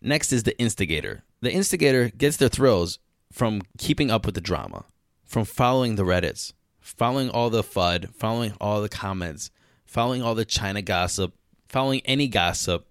next 0.00 0.32
is 0.32 0.42
the 0.42 0.58
instigator. 0.58 1.22
The 1.40 1.52
instigator 1.52 2.10
gets 2.10 2.36
their 2.36 2.48
thrills 2.48 2.98
from 3.32 3.62
keeping 3.78 4.10
up 4.10 4.26
with 4.26 4.34
the 4.34 4.40
drama, 4.40 4.84
from 5.24 5.44
following 5.44 5.96
the 5.96 6.04
Reddits, 6.04 6.52
following 6.82 7.30
all 7.30 7.48
the 7.48 7.62
FUD, 7.62 8.14
following 8.14 8.52
all 8.60 8.82
the 8.82 8.88
comments, 8.88 9.50
following 9.86 10.22
all 10.22 10.34
the 10.34 10.44
China 10.44 10.82
gossip, 10.82 11.34
following 11.68 12.02
any 12.04 12.28
gossip, 12.28 12.86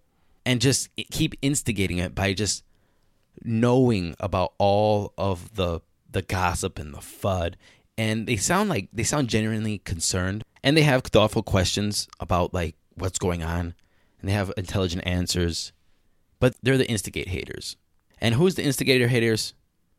and 0.45 0.60
just 0.60 0.89
keep 1.12 1.36
instigating 1.41 2.00
it 2.00 2.15
by 2.15 2.33
just 2.33 2.63
knowing 3.43 4.15
about 4.19 4.53
all 4.57 5.13
of 5.17 5.55
the 5.55 5.81
the 6.10 6.21
gossip 6.21 6.79
and 6.79 6.93
the 6.93 7.00
FUD. 7.00 7.55
And 7.98 8.27
they 8.27 8.36
sound 8.36 8.69
like 8.69 8.89
they 8.91 9.03
sound 9.03 9.29
genuinely 9.29 9.79
concerned 9.79 10.43
and 10.63 10.75
they 10.75 10.81
have 10.81 11.03
thoughtful 11.03 11.43
questions 11.43 12.07
about 12.19 12.53
like 12.53 12.75
what's 12.95 13.19
going 13.19 13.43
on 13.43 13.74
and 14.19 14.29
they 14.29 14.33
have 14.33 14.51
intelligent 14.57 15.05
answers. 15.05 15.71
But 16.39 16.55
they're 16.63 16.77
the 16.77 16.89
instigate 16.89 17.27
haters. 17.27 17.77
And 18.19 18.36
who's 18.36 18.55
the 18.55 18.63
instigator 18.63 19.07
haters? 19.07 19.53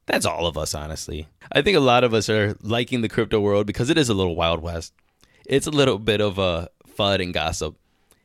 That's 0.07 0.27
all 0.27 0.47
of 0.47 0.59
us, 0.59 0.75
honestly. 0.75 1.29
I 1.53 1.63
think 1.63 1.77
a 1.77 1.81
lot 1.81 2.05
of 2.05 2.13
us 2.13 2.29
are 2.29 2.57
liking 2.61 3.03
the 3.03 3.09
crypto 3.09 3.41
world 3.41 3.67
because 3.67 3.91
it 3.91 3.99
is 3.99 4.09
a 4.09 4.15
little 4.15 4.35
wild 4.35 4.61
west. 4.61 4.93
It's 5.47 5.67
a 5.67 5.71
little 5.71 5.99
bit 5.99 6.21
of 6.21 6.39
a 6.39 6.71
FUD 6.97 7.23
and 7.23 7.35
gossip. 7.35 7.77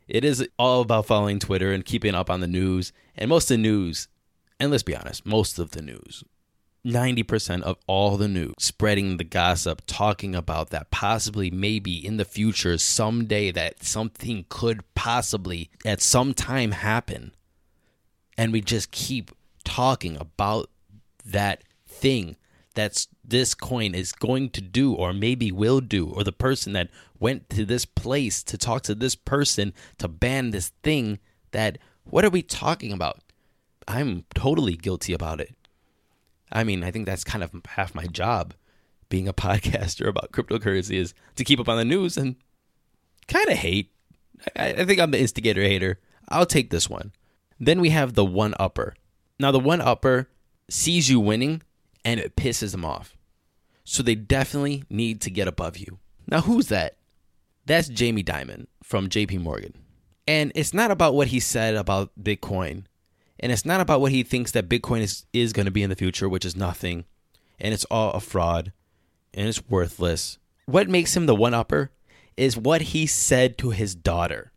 It 0.07 0.24
is 0.24 0.48
all 0.57 0.81
about 0.81 1.05
following 1.05 1.39
Twitter 1.39 1.72
and 1.72 1.86
keeping 1.86 2.15
up 2.15 2.29
on 2.29 2.39
the 2.39 2.48
news. 2.48 2.93
And 3.15 3.29
most 3.29 3.51
of 3.51 3.57
the 3.57 3.63
news, 3.63 4.07
and 4.60 4.72
let's 4.72 4.84
be 4.84 4.96
honest, 4.96 5.25
most 5.25 5.60
of 5.60 5.72
the 5.72 5.81
news, 5.81 6.24
90% 6.86 7.63
of 7.63 7.77
all 7.86 8.15
the 8.15 8.29
news, 8.29 8.53
spreading 8.60 9.17
the 9.17 9.24
gossip, 9.24 9.81
talking 9.86 10.34
about 10.34 10.69
that 10.69 10.89
possibly, 10.89 11.51
maybe 11.51 12.05
in 12.05 12.17
the 12.17 12.25
future, 12.25 12.77
someday, 12.77 13.51
that 13.51 13.84
something 13.84 14.46
could 14.48 14.84
possibly 14.96 15.69
at 15.86 16.01
some 16.01 16.34
time 16.34 16.72
happen. 16.72 17.34
And 18.38 18.53
we 18.53 18.62
just 18.62 18.91
keep 18.91 19.31
talking 19.65 20.15
about 20.17 20.69
that 21.27 21.63
thing 21.88 22.36
that's 22.75 23.07
this 23.24 23.55
coin 23.55 23.96
is 23.96 24.12
going 24.12 24.50
to 24.51 24.62
do 24.62 24.93
or 24.93 25.12
maybe 25.12 25.51
will 25.51 25.81
do 25.81 26.10
or 26.10 26.24
the 26.24 26.31
person 26.31 26.74
that 26.74 26.89
went 27.19 27.50
to 27.50 27.65
this 27.65 27.86
place 27.86 28.43
to 28.43 28.57
talk 28.57 28.84
to 28.84 28.93
this 28.93 29.15
person 29.15 29.74
to 29.98 30.07
ban 30.07 30.51
this 30.51 30.69
thing 30.84 31.19
that 31.51 31.79
what 32.03 32.24
are 32.24 32.29
we 32.29 32.41
talking 32.41 32.93
about? 32.93 33.19
I'm 33.88 34.25
totally 34.36 34.75
guilty 34.75 35.12
about 35.12 35.41
it. 35.41 35.55
I 36.51 36.63
mean 36.63 36.84
i 36.84 36.91
think 36.91 37.05
that's 37.05 37.25
kind 37.25 37.43
of 37.43 37.51
half 37.65 37.93
my 37.93 38.05
job 38.05 38.53
being 39.10 39.27
a 39.27 39.34
podcaster 39.46 40.07
about 40.07 40.31
cryptocurrency 40.31 40.96
is 40.96 41.13
to 41.36 41.43
keep 41.43 41.60
up 41.60 41.69
on 41.69 41.77
the 41.77 41.86
news 41.86 42.15
and 42.17 42.36
kind 43.27 43.50
of 43.50 43.57
hate. 43.57 43.91
I, 44.55 44.69
I 44.69 44.86
think 44.86 45.00
i'm 45.00 45.12
the 45.12 45.19
instigator 45.19 45.62
hater. 45.62 46.00
I'll 46.29 46.46
take 46.46 46.69
this 46.69 46.89
one. 46.89 47.12
Then 47.60 47.81
we 47.81 47.89
have 47.89 48.13
the 48.13 48.25
one 48.25 48.53
upper. 48.60 48.96
Now 49.39 49.51
the 49.51 49.60
one 49.60 49.81
upper 49.81 50.29
sees 50.69 51.09
you 51.09 51.19
winning 51.19 51.62
and 52.03 52.19
it 52.19 52.36
pisses 52.36 52.71
them 52.71 52.86
off. 52.86 53.15
So 53.83 54.03
they 54.03 54.15
definitely 54.15 54.83
need 54.89 55.21
to 55.21 55.31
get 55.31 55.47
above 55.47 55.77
you. 55.77 56.00
Now 56.27 56.41
who's 56.41 56.67
that? 56.67 56.97
That's 57.65 57.88
Jamie 57.89 58.24
Dimon 58.24 58.67
from 58.83 59.09
JP 59.09 59.41
Morgan. 59.41 59.74
And 60.27 60.51
it's 60.55 60.74
not 60.74 60.91
about 60.91 61.13
what 61.15 61.27
he 61.27 61.39
said 61.39 61.75
about 61.75 62.12
Bitcoin. 62.21 62.83
And 63.39 63.51
it's 63.51 63.65
not 63.65 63.81
about 63.81 64.01
what 64.01 64.12
he 64.12 64.24
thinks 64.24 64.51
that 64.51 64.67
Bitcoin 64.69 65.01
is, 65.01 65.25
is 65.31 65.53
going 65.53 65.65
to 65.65 65.71
be 65.71 65.83
in 65.83 65.89
the 65.89 65.95
future, 65.95 66.27
which 66.27 66.45
is 66.45 66.55
nothing. 66.55 67.05
And 67.59 67.74
it's 67.74 67.86
all 67.86 68.12
a 68.12 68.19
fraud. 68.19 68.74
And 69.33 69.47
it's 69.47 69.69
worthless. 69.69 70.38
What 70.65 70.89
makes 70.89 71.15
him 71.15 71.27
the 71.27 71.36
one 71.36 71.53
upper 71.53 71.91
is 72.36 72.57
what 72.57 72.81
he 72.81 73.05
said 73.05 73.57
to 73.59 73.69
his 73.69 73.95
daughter. 73.95 74.51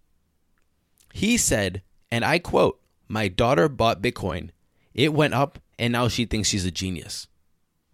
He 1.12 1.36
said, 1.36 1.82
and 2.10 2.24
I 2.24 2.38
quote, 2.38 2.80
My 3.08 3.28
daughter 3.28 3.68
bought 3.68 4.02
Bitcoin. 4.02 4.50
It 4.94 5.14
went 5.14 5.34
up, 5.34 5.58
and 5.80 5.92
now 5.92 6.06
she 6.08 6.26
thinks 6.26 6.48
she's 6.48 6.66
a 6.66 6.70
genius. 6.70 7.26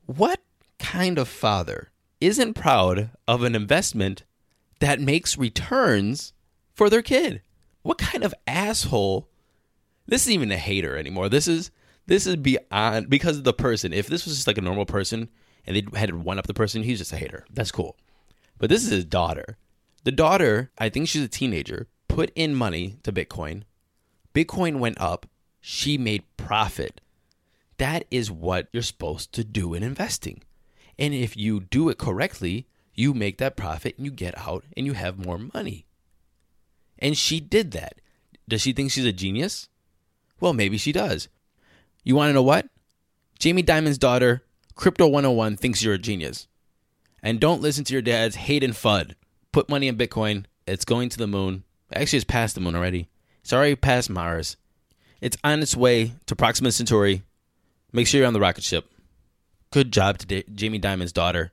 What 0.05 0.41
kind 0.79 1.19
of 1.19 1.29
father 1.29 1.91
isn't 2.21 2.55
proud 2.55 3.11
of 3.29 3.45
an 3.45 3.55
investment 3.55 4.25
that 4.81 5.01
makes 5.01 5.39
returns 5.39 6.33
for 6.75 6.91
their 6.91 7.01
kid? 7.01 7.43
What 7.83 7.99
kind 7.99 8.25
of 8.25 8.35
asshole? 8.47 9.29
This 10.07 10.23
isn't 10.23 10.35
even 10.35 10.51
a 10.51 10.57
hater 10.57 10.97
anymore. 10.97 11.29
This 11.29 11.47
is 11.47 11.71
this 12.07 12.27
is 12.27 12.37
beyond 12.37 13.09
because 13.09 13.39
of 13.39 13.45
the 13.45 13.53
person. 13.53 13.93
If 13.93 14.09
this 14.09 14.25
was 14.25 14.35
just 14.35 14.47
like 14.49 14.59
a 14.59 14.63
normal 14.63 14.87
person 14.87 15.29
and 15.65 15.77
they 15.77 15.99
had 15.99 16.13
one 16.13 16.39
up 16.39 16.47
the 16.49 16.55
person, 16.55 16.83
he's 16.83 16.99
just 16.99 17.13
a 17.13 17.17
hater. 17.17 17.47
That's 17.53 17.73
cool. 17.73 17.97
But 18.59 18.69
this 18.69 18.85
is 18.85 18.91
his 18.91 19.05
daughter. 19.05 19.59
The 20.03 20.13
daughter, 20.13 20.73
I 20.79 20.89
think 20.89 21.09
she's 21.09 21.25
a 21.25 21.29
teenager, 21.29 21.87
put 22.09 22.31
in 22.35 22.55
money 22.55 22.99
to 23.05 23.13
Bitcoin. 23.13 23.63
Bitcoin 24.35 24.79
went 24.81 25.01
up. 25.01 25.27
She 25.61 25.99
made 25.99 26.25
profit. 26.37 27.01
That 27.79 28.07
is 28.11 28.31
what 28.31 28.69
you're 28.73 28.83
supposed 28.83 29.33
to 29.33 29.45
do 29.45 29.75
in 29.75 29.83
investing. 29.83 30.43
And 30.99 31.13
if 31.13 31.37
you 31.37 31.61
do 31.61 31.89
it 31.89 31.99
correctly, 31.99 32.67
you 32.95 33.13
make 33.13 33.39
that 33.39 33.57
profit 33.57 33.97
and 33.97 34.07
you 34.07 34.11
get 34.11 34.37
out 34.39 34.65
and 34.77 34.87
you 34.87 34.95
have 34.95 35.25
more 35.25 35.39
money. 35.39 35.87
And 36.99 37.17
she 37.17 37.41
did 37.41 37.73
that. 37.73 38.01
Does 38.49 38.63
she 38.63 38.73
think 38.73 38.91
she's 38.91 39.05
a 39.05 39.13
genius? 39.13 39.69
Well, 40.41 40.55
maybe 40.55 40.79
she 40.79 40.93
does. 40.93 41.29
You 42.05 42.17
want 42.17 42.31
to 42.31 42.35
know 42.35 42.43
what? 42.43 42.69
Jamie 43.39 43.63
Dimon's 43.63 43.99
daughter, 43.99 44.43
Crypto 44.75 45.07
101, 45.07 45.57
thinks 45.57 45.83
you're 45.83 45.95
a 45.95 45.99
genius. 45.99 46.47
And 47.23 47.41
don't 47.41 47.61
listen 47.61 47.85
to 47.85 47.93
your 47.93 48.03
dad's 48.03 48.37
hate 48.37 48.65
and 48.65 48.73
FUD. 48.73 49.15
Put 49.53 49.69
money 49.69 49.89
in 49.89 49.97
Bitcoin. 49.97 50.45
It's 50.67 50.85
going 50.85 51.09
to 51.11 51.19
the 51.19 51.27
moon. 51.27 51.65
Actually, 51.93 52.19
it's 52.19 52.25
past 52.25 52.55
the 52.55 52.61
moon 52.61 52.77
already. 52.77 53.09
It's 53.43 53.53
already 53.53 53.77
past 53.77 54.09
Mars. 54.09 54.57
It's 55.21 55.37
on 55.43 55.61
its 55.61 55.77
way 55.77 56.13
to 56.27 56.37
Proxima 56.37 56.73
Centauri. 56.73 57.23
Make 57.93 58.07
sure 58.07 58.19
you're 58.19 58.27
on 58.27 58.33
the 58.35 58.41
rocket 58.41 58.65
ship. 58.65 58.91
Good 59.71 59.93
job 59.93 60.19
to 60.19 60.27
Da- 60.27 60.45
Jamie 60.55 60.79
Dimon's 60.79 61.13
daughter. 61.13 61.53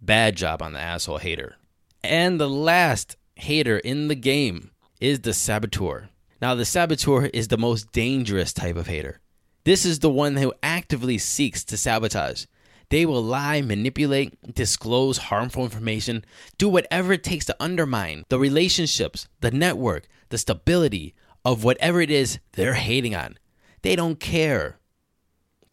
Bad 0.00 0.36
job 0.36 0.62
on 0.62 0.72
the 0.72 0.80
asshole 0.80 1.18
hater. 1.18 1.56
And 2.02 2.40
the 2.40 2.48
last 2.48 3.16
hater 3.36 3.78
in 3.78 4.08
the 4.08 4.14
game 4.14 4.70
is 5.00 5.20
the 5.20 5.34
saboteur. 5.34 6.08
Now, 6.40 6.54
the 6.54 6.64
saboteur 6.64 7.26
is 7.26 7.48
the 7.48 7.58
most 7.58 7.92
dangerous 7.92 8.52
type 8.52 8.76
of 8.76 8.86
hater. 8.86 9.20
This 9.64 9.84
is 9.84 9.98
the 9.98 10.10
one 10.10 10.36
who 10.36 10.54
actively 10.62 11.18
seeks 11.18 11.64
to 11.64 11.76
sabotage. 11.76 12.46
They 12.88 13.06
will 13.06 13.22
lie, 13.22 13.60
manipulate, 13.60 14.54
disclose 14.54 15.18
harmful 15.18 15.64
information, 15.64 16.24
do 16.58 16.68
whatever 16.68 17.12
it 17.12 17.22
takes 17.22 17.44
to 17.46 17.56
undermine 17.60 18.24
the 18.30 18.38
relationships, 18.38 19.28
the 19.40 19.50
network, 19.50 20.08
the 20.30 20.38
stability 20.38 21.14
of 21.44 21.62
whatever 21.62 22.00
it 22.00 22.10
is 22.10 22.40
they're 22.52 22.74
hating 22.74 23.14
on. 23.14 23.38
They 23.82 23.94
don't 23.94 24.18
care. 24.18 24.79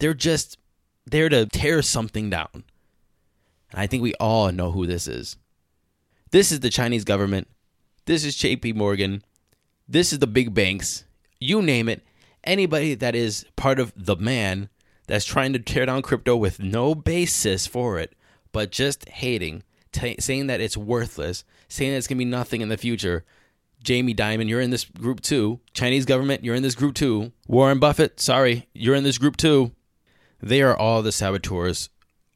They're 0.00 0.14
just 0.14 0.58
there 1.06 1.28
to 1.28 1.46
tear 1.46 1.82
something 1.82 2.30
down. 2.30 2.48
And 3.70 3.80
I 3.80 3.86
think 3.86 4.02
we 4.02 4.14
all 4.14 4.52
know 4.52 4.70
who 4.70 4.86
this 4.86 5.08
is. 5.08 5.36
This 6.30 6.52
is 6.52 6.60
the 6.60 6.70
Chinese 6.70 7.04
government. 7.04 7.48
This 8.06 8.24
is 8.24 8.36
JP 8.36 8.76
Morgan. 8.76 9.22
This 9.88 10.12
is 10.12 10.18
the 10.18 10.26
big 10.26 10.54
banks. 10.54 11.04
You 11.40 11.62
name 11.62 11.88
it. 11.88 12.02
Anybody 12.44 12.94
that 12.94 13.14
is 13.14 13.44
part 13.56 13.78
of 13.80 13.92
the 13.96 14.16
man 14.16 14.68
that's 15.06 15.24
trying 15.24 15.52
to 15.54 15.58
tear 15.58 15.86
down 15.86 16.02
crypto 16.02 16.36
with 16.36 16.60
no 16.60 16.94
basis 16.94 17.66
for 17.66 17.98
it, 17.98 18.14
but 18.52 18.70
just 18.70 19.08
hating, 19.08 19.62
t- 19.92 20.16
saying 20.20 20.46
that 20.46 20.60
it's 20.60 20.76
worthless, 20.76 21.44
saying 21.68 21.92
that 21.92 21.98
it's 21.98 22.06
going 22.06 22.18
to 22.18 22.24
be 22.24 22.30
nothing 22.30 22.60
in 22.60 22.68
the 22.68 22.76
future. 22.76 23.24
Jamie 23.82 24.14
Dimon, 24.14 24.48
you're 24.48 24.60
in 24.60 24.70
this 24.70 24.84
group 24.84 25.20
too. 25.20 25.60
Chinese 25.72 26.04
government, 26.04 26.44
you're 26.44 26.54
in 26.54 26.62
this 26.62 26.74
group 26.74 26.94
too. 26.94 27.32
Warren 27.46 27.78
Buffett, 27.78 28.20
sorry, 28.20 28.68
you're 28.74 28.94
in 28.94 29.04
this 29.04 29.18
group 29.18 29.36
too. 29.36 29.72
They 30.40 30.62
are 30.62 30.76
all 30.76 31.02
the 31.02 31.12
saboteurs 31.12 31.88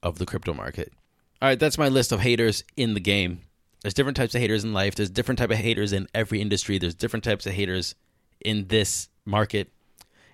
of 0.02 0.18
the 0.18 0.26
crypto 0.26 0.52
market. 0.52 0.92
All 1.40 1.48
right, 1.48 1.58
that's 1.58 1.78
my 1.78 1.88
list 1.88 2.12
of 2.12 2.20
haters 2.20 2.64
in 2.76 2.94
the 2.94 3.00
game. 3.00 3.40
There's 3.82 3.94
different 3.94 4.16
types 4.16 4.34
of 4.34 4.40
haters 4.40 4.64
in 4.64 4.72
life. 4.72 4.94
There's 4.94 5.10
different 5.10 5.38
type 5.38 5.50
of 5.50 5.56
haters 5.56 5.92
in 5.92 6.08
every 6.14 6.40
industry. 6.40 6.78
There's 6.78 6.94
different 6.94 7.24
types 7.24 7.46
of 7.46 7.52
haters 7.52 7.94
in 8.40 8.68
this 8.68 9.08
market. 9.24 9.72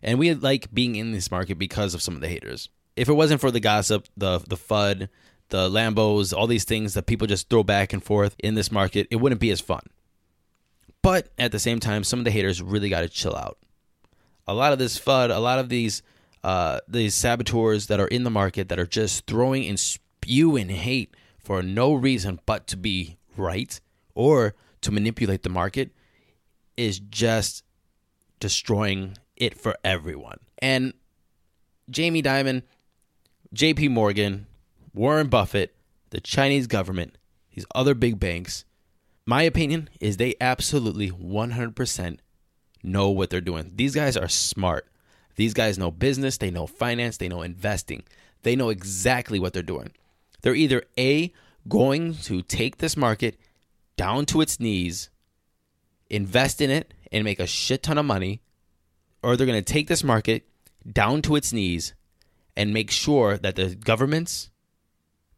And 0.02 0.18
we 0.18 0.32
like 0.34 0.72
being 0.72 0.96
in 0.96 1.12
this 1.12 1.30
market 1.30 1.58
because 1.58 1.94
of 1.94 2.02
some 2.02 2.14
of 2.14 2.20
the 2.20 2.28
haters. 2.28 2.68
If 2.94 3.08
it 3.08 3.14
wasn't 3.14 3.40
for 3.40 3.50
the 3.50 3.60
gossip, 3.60 4.06
the 4.16 4.38
the 4.38 4.56
FUD, 4.56 5.08
the 5.48 5.68
Lambos, 5.68 6.36
all 6.36 6.46
these 6.46 6.64
things 6.64 6.94
that 6.94 7.06
people 7.06 7.26
just 7.26 7.48
throw 7.48 7.62
back 7.62 7.92
and 7.92 8.02
forth 8.02 8.36
in 8.38 8.54
this 8.54 8.70
market, 8.70 9.06
it 9.10 9.16
wouldn't 9.16 9.40
be 9.40 9.50
as 9.50 9.60
fun. 9.60 9.82
But 11.02 11.28
at 11.38 11.52
the 11.52 11.58
same 11.58 11.80
time, 11.80 12.04
some 12.04 12.18
of 12.18 12.24
the 12.24 12.30
haters 12.30 12.60
really 12.60 12.88
got 12.88 13.00
to 13.00 13.08
chill 13.08 13.36
out. 13.36 13.58
A 14.46 14.54
lot 14.54 14.72
of 14.72 14.78
this 14.78 14.98
FUD, 14.98 15.34
a 15.34 15.38
lot 15.38 15.58
of 15.58 15.68
these 15.68 16.02
uh, 16.48 16.80
these 16.88 17.14
saboteurs 17.14 17.88
that 17.88 18.00
are 18.00 18.08
in 18.08 18.22
the 18.22 18.30
market 18.30 18.70
that 18.70 18.78
are 18.78 18.86
just 18.86 19.26
throwing 19.26 19.66
and 19.66 19.78
spewing 19.78 20.70
hate 20.70 21.14
for 21.38 21.62
no 21.62 21.92
reason 21.92 22.40
but 22.46 22.66
to 22.66 22.74
be 22.74 23.18
right 23.36 23.78
or 24.14 24.54
to 24.80 24.90
manipulate 24.90 25.42
the 25.42 25.50
market 25.50 25.90
is 26.74 27.00
just 27.00 27.64
destroying 28.40 29.18
it 29.36 29.58
for 29.58 29.76
everyone. 29.84 30.38
And 30.56 30.94
Jamie 31.90 32.22
Dimon, 32.22 32.62
JP 33.54 33.90
Morgan, 33.90 34.46
Warren 34.94 35.28
Buffett, 35.28 35.74
the 36.08 36.20
Chinese 36.22 36.66
government, 36.66 37.18
these 37.54 37.66
other 37.74 37.94
big 37.94 38.18
banks, 38.18 38.64
my 39.26 39.42
opinion 39.42 39.90
is 40.00 40.16
they 40.16 40.34
absolutely 40.40 41.10
100% 41.10 42.20
know 42.82 43.10
what 43.10 43.28
they're 43.28 43.42
doing. 43.42 43.72
These 43.74 43.94
guys 43.94 44.16
are 44.16 44.28
smart. 44.28 44.88
These 45.38 45.54
guys 45.54 45.78
know 45.78 45.92
business, 45.92 46.36
they 46.36 46.50
know 46.50 46.66
finance, 46.66 47.16
they 47.16 47.28
know 47.28 47.42
investing. 47.42 48.02
They 48.42 48.56
know 48.56 48.70
exactly 48.70 49.38
what 49.38 49.52
they're 49.52 49.62
doing. 49.62 49.92
They're 50.42 50.52
either 50.56 50.82
A, 50.98 51.32
going 51.68 52.14
to 52.24 52.42
take 52.42 52.78
this 52.78 52.96
market 52.96 53.38
down 53.96 54.26
to 54.26 54.40
its 54.40 54.58
knees, 54.58 55.10
invest 56.10 56.60
in 56.60 56.70
it, 56.70 56.92
and 57.12 57.22
make 57.22 57.38
a 57.38 57.46
shit 57.46 57.84
ton 57.84 57.98
of 57.98 58.04
money, 58.04 58.42
or 59.22 59.36
they're 59.36 59.46
going 59.46 59.62
to 59.62 59.72
take 59.72 59.86
this 59.86 60.02
market 60.02 60.44
down 60.90 61.22
to 61.22 61.36
its 61.36 61.52
knees 61.52 61.94
and 62.56 62.74
make 62.74 62.90
sure 62.90 63.38
that 63.38 63.54
the 63.54 63.76
governments, 63.76 64.50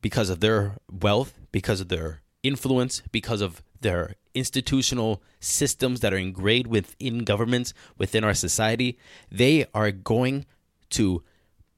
because 0.01 0.31
of 0.31 0.41
their 0.41 0.79
wealth, 0.91 1.39
because 1.53 1.83
of 1.83 1.89
their 1.89 2.23
influence, 2.43 3.03
because 3.13 3.43
of 3.43 3.63
their 3.83 4.15
institutional 4.35 5.23
systems 5.41 6.01
that 6.01 6.13
are 6.13 6.19
ingrained 6.19 6.67
within 6.67 7.25
governments, 7.25 7.75
within 7.99 8.25
our 8.25 8.35
society, 8.35 8.99
they 9.31 9.67
are 9.75 9.91
going 9.91 10.47
to 10.91 11.23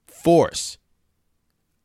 force 0.07 0.77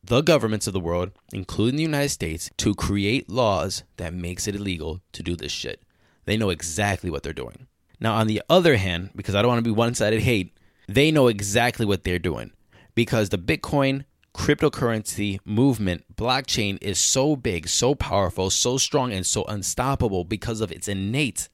the 0.02 0.22
governments 0.22 0.66
of 0.66 0.72
the 0.72 0.80
world, 0.80 1.10
including 1.32 1.76
the 1.76 1.82
United 1.82 2.08
States, 2.08 2.50
to 2.56 2.74
create 2.74 3.28
laws 3.28 3.82
that 3.96 4.14
makes 4.14 4.46
it 4.46 4.54
illegal 4.54 5.00
to 5.12 5.22
do 5.22 5.36
this 5.36 5.52
shit. 5.52 5.82
They 6.24 6.36
know 6.36 6.50
exactly 6.50 7.10
what 7.10 7.22
they're 7.22 7.32
doing. 7.32 7.66
Now, 8.00 8.14
on 8.14 8.26
the 8.26 8.42
other 8.48 8.76
hand, 8.76 9.10
because 9.14 9.34
I 9.34 9.42
don't 9.42 9.48
want 9.48 9.58
to 9.58 9.70
be 9.70 9.74
one-sided 9.74 10.20
hate, 10.20 10.56
they 10.86 11.10
know 11.10 11.28
exactly 11.28 11.84
what 11.84 12.04
they're 12.04 12.18
doing 12.18 12.52
because 12.94 13.28
the 13.28 13.38
Bitcoin 13.38 14.04
cryptocurrency 14.38 15.40
movement, 15.44 16.04
blockchain 16.16 16.78
is 16.80 16.98
so 16.98 17.34
big, 17.34 17.68
so 17.68 17.96
powerful, 17.96 18.50
so 18.50 18.78
strong, 18.78 19.12
and 19.12 19.26
so 19.26 19.42
unstoppable 19.44 20.24
because 20.24 20.60
of 20.60 20.70
its 20.70 20.86
innate 20.86 21.48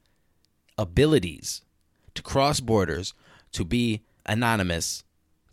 abilities 0.77 1.63
to 2.13 2.21
cross 2.21 2.59
borders, 2.59 3.13
to 3.51 3.65
be 3.65 4.01
anonymous. 4.27 5.03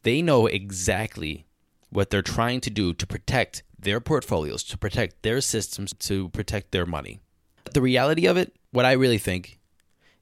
They 0.03 0.21
know 0.21 0.47
exactly 0.47 1.47
what 1.88 2.11
they're 2.11 2.23
trying 2.23 2.61
to 2.61 2.71
do 2.71 2.92
to 2.92 3.07
protect 3.07 3.62
their 3.79 3.99
portfolios, 3.99 4.62
to 4.64 4.77
protect 4.77 5.23
their 5.23 5.40
systems, 5.40 5.95
to 6.01 6.29
protect 6.29 6.71
their 6.71 6.87
money. 6.87 7.18
The 7.73 7.81
reality 7.81 8.27
of 8.27 8.37
it, 8.37 8.55
what 8.73 8.85
I 8.85 8.92
really 8.92 9.18
think, 9.18 9.59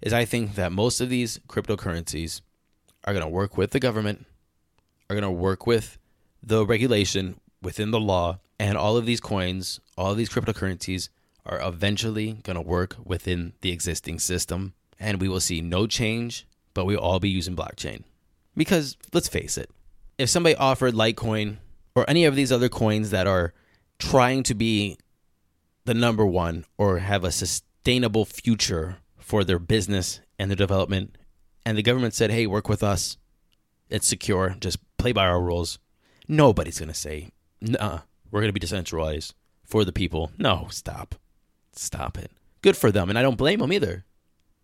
is 0.00 0.12
I 0.12 0.24
think 0.24 0.54
that 0.54 0.72
most 0.72 1.00
of 1.00 1.10
these 1.10 1.40
cryptocurrencies 1.48 2.40
are 3.04 3.12
going 3.12 3.24
to 3.24 3.28
work 3.28 3.58
with 3.58 3.72
the 3.72 3.80
government, 3.80 4.26
are 5.10 5.16
going 5.16 5.22
to 5.24 5.30
work 5.30 5.66
with 5.66 5.98
the 6.42 6.64
regulation 6.64 7.40
within 7.62 7.90
the 7.90 8.00
law, 8.00 8.40
and 8.58 8.76
all 8.76 8.96
of 8.96 9.06
these 9.06 9.20
coins, 9.20 9.80
all 9.96 10.12
of 10.12 10.16
these 10.16 10.28
cryptocurrencies 10.28 11.08
are 11.46 11.60
eventually 11.66 12.34
going 12.42 12.56
to 12.56 12.60
work 12.60 12.96
within 13.04 13.54
the 13.60 13.72
existing 13.72 14.18
system. 14.18 14.74
And 14.98 15.20
we 15.20 15.28
will 15.28 15.40
see 15.40 15.60
no 15.60 15.86
change, 15.86 16.46
but 16.74 16.84
we'll 16.84 17.00
all 17.00 17.20
be 17.20 17.30
using 17.30 17.56
blockchain. 17.56 18.04
Because 18.56 18.96
let's 19.12 19.28
face 19.28 19.56
it, 19.56 19.70
if 20.18 20.28
somebody 20.28 20.54
offered 20.56 20.94
Litecoin 20.94 21.56
or 21.94 22.08
any 22.08 22.24
of 22.24 22.36
these 22.36 22.52
other 22.52 22.68
coins 22.68 23.10
that 23.10 23.26
are 23.26 23.54
trying 23.98 24.42
to 24.42 24.54
be 24.54 24.98
the 25.86 25.94
number 25.94 26.26
one 26.26 26.66
or 26.76 26.98
have 26.98 27.24
a 27.24 27.32
sustainable 27.32 28.26
future 28.26 28.98
for 29.18 29.44
their 29.44 29.58
business 29.58 30.20
and 30.38 30.50
their 30.50 30.56
development, 30.56 31.16
and 31.64 31.78
the 31.78 31.82
government 31.82 32.12
said, 32.12 32.30
hey, 32.30 32.46
work 32.46 32.68
with 32.68 32.82
us, 32.82 33.16
it's 33.88 34.06
secure, 34.06 34.56
just 34.60 34.78
play 34.98 35.12
by 35.12 35.26
our 35.26 35.40
rules, 35.40 35.78
nobody's 36.30 36.78
going 36.78 36.88
to 36.88 36.94
say, 36.94 37.28
nah, 37.60 38.00
we're 38.30 38.40
going 38.40 38.48
to 38.48 38.54
be 38.54 38.60
decentralized 38.60 39.34
for 39.64 39.84
the 39.84 39.92
people. 39.92 40.30
No, 40.38 40.68
stop. 40.70 41.16
Stop 41.72 42.16
it. 42.16 42.30
Good 42.62 42.76
for 42.76 42.90
them, 42.90 43.08
and 43.08 43.18
I 43.18 43.22
don't 43.22 43.36
blame 43.36 43.58
them 43.58 43.72
either. 43.72 44.04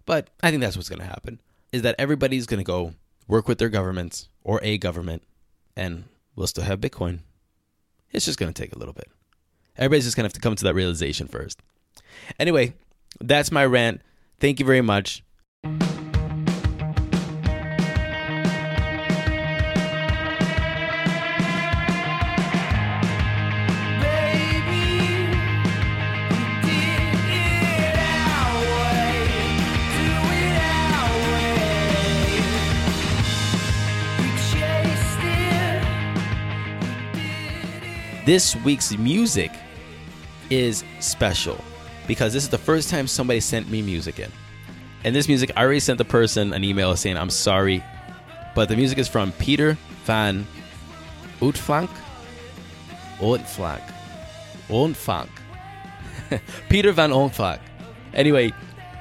But 0.05 0.31
I 0.43 0.51
think 0.51 0.63
that's 0.63 0.77
what's 0.77 0.89
going 0.89 1.01
to 1.01 1.07
happen 1.07 1.41
is 1.73 1.83
that 1.83 1.97
everybody's 1.99 2.47
going 2.47 2.59
to 2.59 2.65
go 2.65 2.95
work 3.27 3.49
with 3.49 3.59
their 3.59 3.69
governments 3.69 4.29
or 4.45 4.61
a 4.63 4.79
government, 4.79 5.23
and 5.77 6.05
we'll 6.37 6.47
still 6.47 6.65
have 6.65 6.81
Bitcoin. 6.81 7.19
It's 8.13 8.25
just 8.25 8.39
going 8.39 8.53
to 8.53 8.63
take 8.63 8.75
a 8.75 8.79
little 8.79 8.95
bit. 8.95 9.11
Everybody's 9.77 10.05
just 10.05 10.17
going 10.17 10.23
to 10.25 10.29
have 10.29 10.35
to 10.35 10.41
come 10.41 10.55
to 10.55 10.65
that 10.65 10.75
realization 10.75 11.27
first. 11.27 11.61
Anyway, 12.39 12.75
that's 13.21 13.51
my 13.51 13.65
rant. 13.65 14.01
Thank 14.39 14.61
you 14.61 14.67
very 14.67 14.81
much. 14.81 15.23
This 38.27 38.57
week's 38.57 38.91
music 38.99 39.53
is 40.51 40.83
special 40.99 41.63
because 42.09 42.33
this 42.33 42.43
is 42.43 42.49
the 42.49 42.59
first 42.59 42.91
time 42.91 43.07
somebody 43.07 43.39
sent 43.39 43.71
me 43.71 43.83
music 43.83 44.19
in. 44.19 44.33
And 45.05 45.15
this 45.15 45.29
music, 45.29 45.53
I 45.55 45.63
already 45.63 45.79
sent 45.79 45.99
the 45.99 46.05
person 46.05 46.53
an 46.53 46.65
email 46.65 46.97
saying, 46.97 47.17
I'm 47.17 47.31
sorry, 47.31 47.85
but 48.57 48.69
the 48.69 48.75
music 48.75 48.99
is 48.99 49.07
from 49.07 49.31
Peter 49.31 49.79
van 50.03 50.45
Uitflank. 51.41 51.89
Uitflank. 53.21 53.83
Uitflank. 54.71 55.31
Peter 56.69 56.93
van 56.93 57.13
Uitflank. 57.13 57.61
Anyway, 58.13 58.53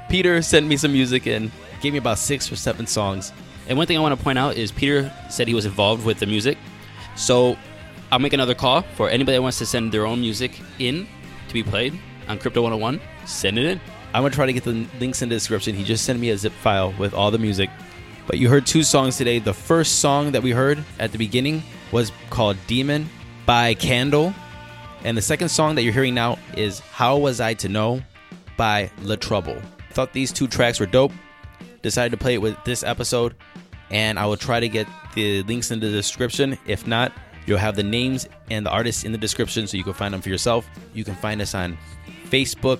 Peter 0.07 0.39
sent 0.43 0.67
me 0.67 0.77
some 0.77 0.91
music 0.91 1.25
in, 1.25 1.51
gave 1.81 1.93
me 1.93 1.97
about 1.97 2.19
six 2.19 2.51
or 2.51 2.55
seven 2.55 2.85
songs. 2.85 3.33
And 3.67 3.75
one 3.75 3.87
thing 3.87 3.97
I 3.97 4.01
want 4.01 4.15
to 4.15 4.23
point 4.23 4.37
out 4.37 4.55
is 4.55 4.71
Peter 4.71 5.11
said 5.31 5.47
he 5.47 5.55
was 5.55 5.65
involved 5.65 6.05
with 6.05 6.19
the 6.19 6.27
music. 6.27 6.59
So 7.15 7.57
I'll 8.11 8.19
make 8.19 8.33
another 8.33 8.55
call 8.55 8.81
for 8.81 9.09
anybody 9.09 9.37
that 9.37 9.41
wants 9.41 9.57
to 9.59 9.65
send 9.65 9.91
their 9.91 10.05
own 10.05 10.21
music 10.21 10.59
in 10.79 11.07
to 11.47 11.53
be 11.53 11.63
played 11.63 11.97
on 12.27 12.37
Crypto 12.37 12.61
101. 12.61 13.01
Send 13.25 13.57
it 13.57 13.65
in. 13.65 13.81
I'm 14.13 14.21
gonna 14.21 14.33
try 14.33 14.45
to 14.45 14.53
get 14.53 14.63
the 14.63 14.87
links 14.99 15.21
in 15.21 15.29
the 15.29 15.35
description. 15.35 15.75
He 15.75 15.83
just 15.83 16.05
sent 16.05 16.19
me 16.19 16.29
a 16.29 16.37
zip 16.37 16.53
file 16.53 16.93
with 16.97 17.13
all 17.13 17.31
the 17.31 17.37
music. 17.37 17.69
But 18.27 18.39
you 18.39 18.49
heard 18.49 18.65
two 18.65 18.83
songs 18.83 19.17
today. 19.17 19.39
The 19.39 19.53
first 19.53 19.99
song 19.99 20.31
that 20.31 20.41
we 20.41 20.51
heard 20.51 20.83
at 20.99 21.11
the 21.11 21.17
beginning 21.17 21.63
was 21.91 22.11
called 22.29 22.57
Demon 22.67 23.09
by 23.45 23.73
Candle. 23.73 24.33
And 25.03 25.17
the 25.17 25.21
second 25.21 25.49
song 25.49 25.75
that 25.75 25.83
you're 25.83 25.93
hearing 25.93 26.15
now 26.15 26.39
is 26.55 26.79
How 26.79 27.17
Was 27.17 27.39
I 27.39 27.53
to 27.55 27.69
Know 27.69 28.01
by 28.57 28.89
La 29.03 29.15
Trouble. 29.15 29.61
Thought 29.91 30.13
these 30.13 30.31
two 30.31 30.47
tracks 30.47 30.79
were 30.79 30.87
dope. 30.87 31.11
Decided 31.81 32.09
to 32.11 32.17
play 32.17 32.33
it 32.33 32.41
with 32.41 32.57
this 32.63 32.83
episode. 32.83 33.35
And 33.91 34.17
I 34.17 34.25
will 34.25 34.37
try 34.37 34.59
to 34.59 34.67
get 34.67 34.87
the 35.13 35.43
links 35.43 35.69
in 35.69 35.79
the 35.79 35.91
description. 35.91 36.57
If 36.65 36.87
not, 36.87 37.11
you'll 37.45 37.57
have 37.57 37.75
the 37.75 37.83
names 37.83 38.27
and 38.49 38.65
the 38.65 38.69
artists 38.69 39.03
in 39.03 39.11
the 39.11 39.17
description 39.17 39.67
so 39.67 39.77
you 39.77 39.83
can 39.83 39.93
find 39.93 40.13
them 40.13 40.21
for 40.21 40.29
yourself. 40.29 40.67
You 40.93 41.03
can 41.03 41.15
find 41.15 41.41
us 41.41 41.53
on 41.55 41.77
Facebook, 42.29 42.79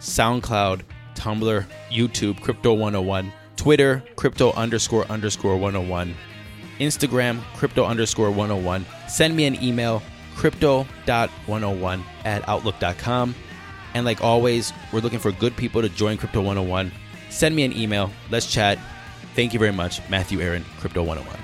SoundCloud, 0.00 0.82
Tumblr, 1.14 1.66
YouTube, 1.90 2.40
Crypto 2.40 2.72
101, 2.74 3.32
Twitter, 3.56 4.02
Crypto 4.16 4.52
underscore 4.52 5.06
underscore 5.06 5.56
101, 5.56 6.14
Instagram, 6.78 7.42
Crypto 7.56 7.84
underscore 7.84 8.30
101. 8.30 8.84
Send 9.08 9.36
me 9.36 9.46
an 9.46 9.62
email, 9.62 10.02
crypto.101 10.36 12.02
at 12.24 12.48
outlook.com. 12.48 13.34
And 13.94 14.04
like 14.04 14.22
always, 14.22 14.72
we're 14.92 15.00
looking 15.00 15.20
for 15.20 15.30
good 15.32 15.56
people 15.56 15.80
to 15.80 15.88
join 15.88 16.18
Crypto 16.18 16.40
101. 16.40 16.90
Send 17.30 17.54
me 17.54 17.64
an 17.64 17.76
email. 17.76 18.10
Let's 18.30 18.50
chat. 18.50 18.78
Thank 19.34 19.52
you 19.52 19.58
very 19.58 19.72
much. 19.72 20.00
Matthew 20.10 20.40
Aaron, 20.40 20.64
Crypto 20.78 21.02
101. 21.02 21.43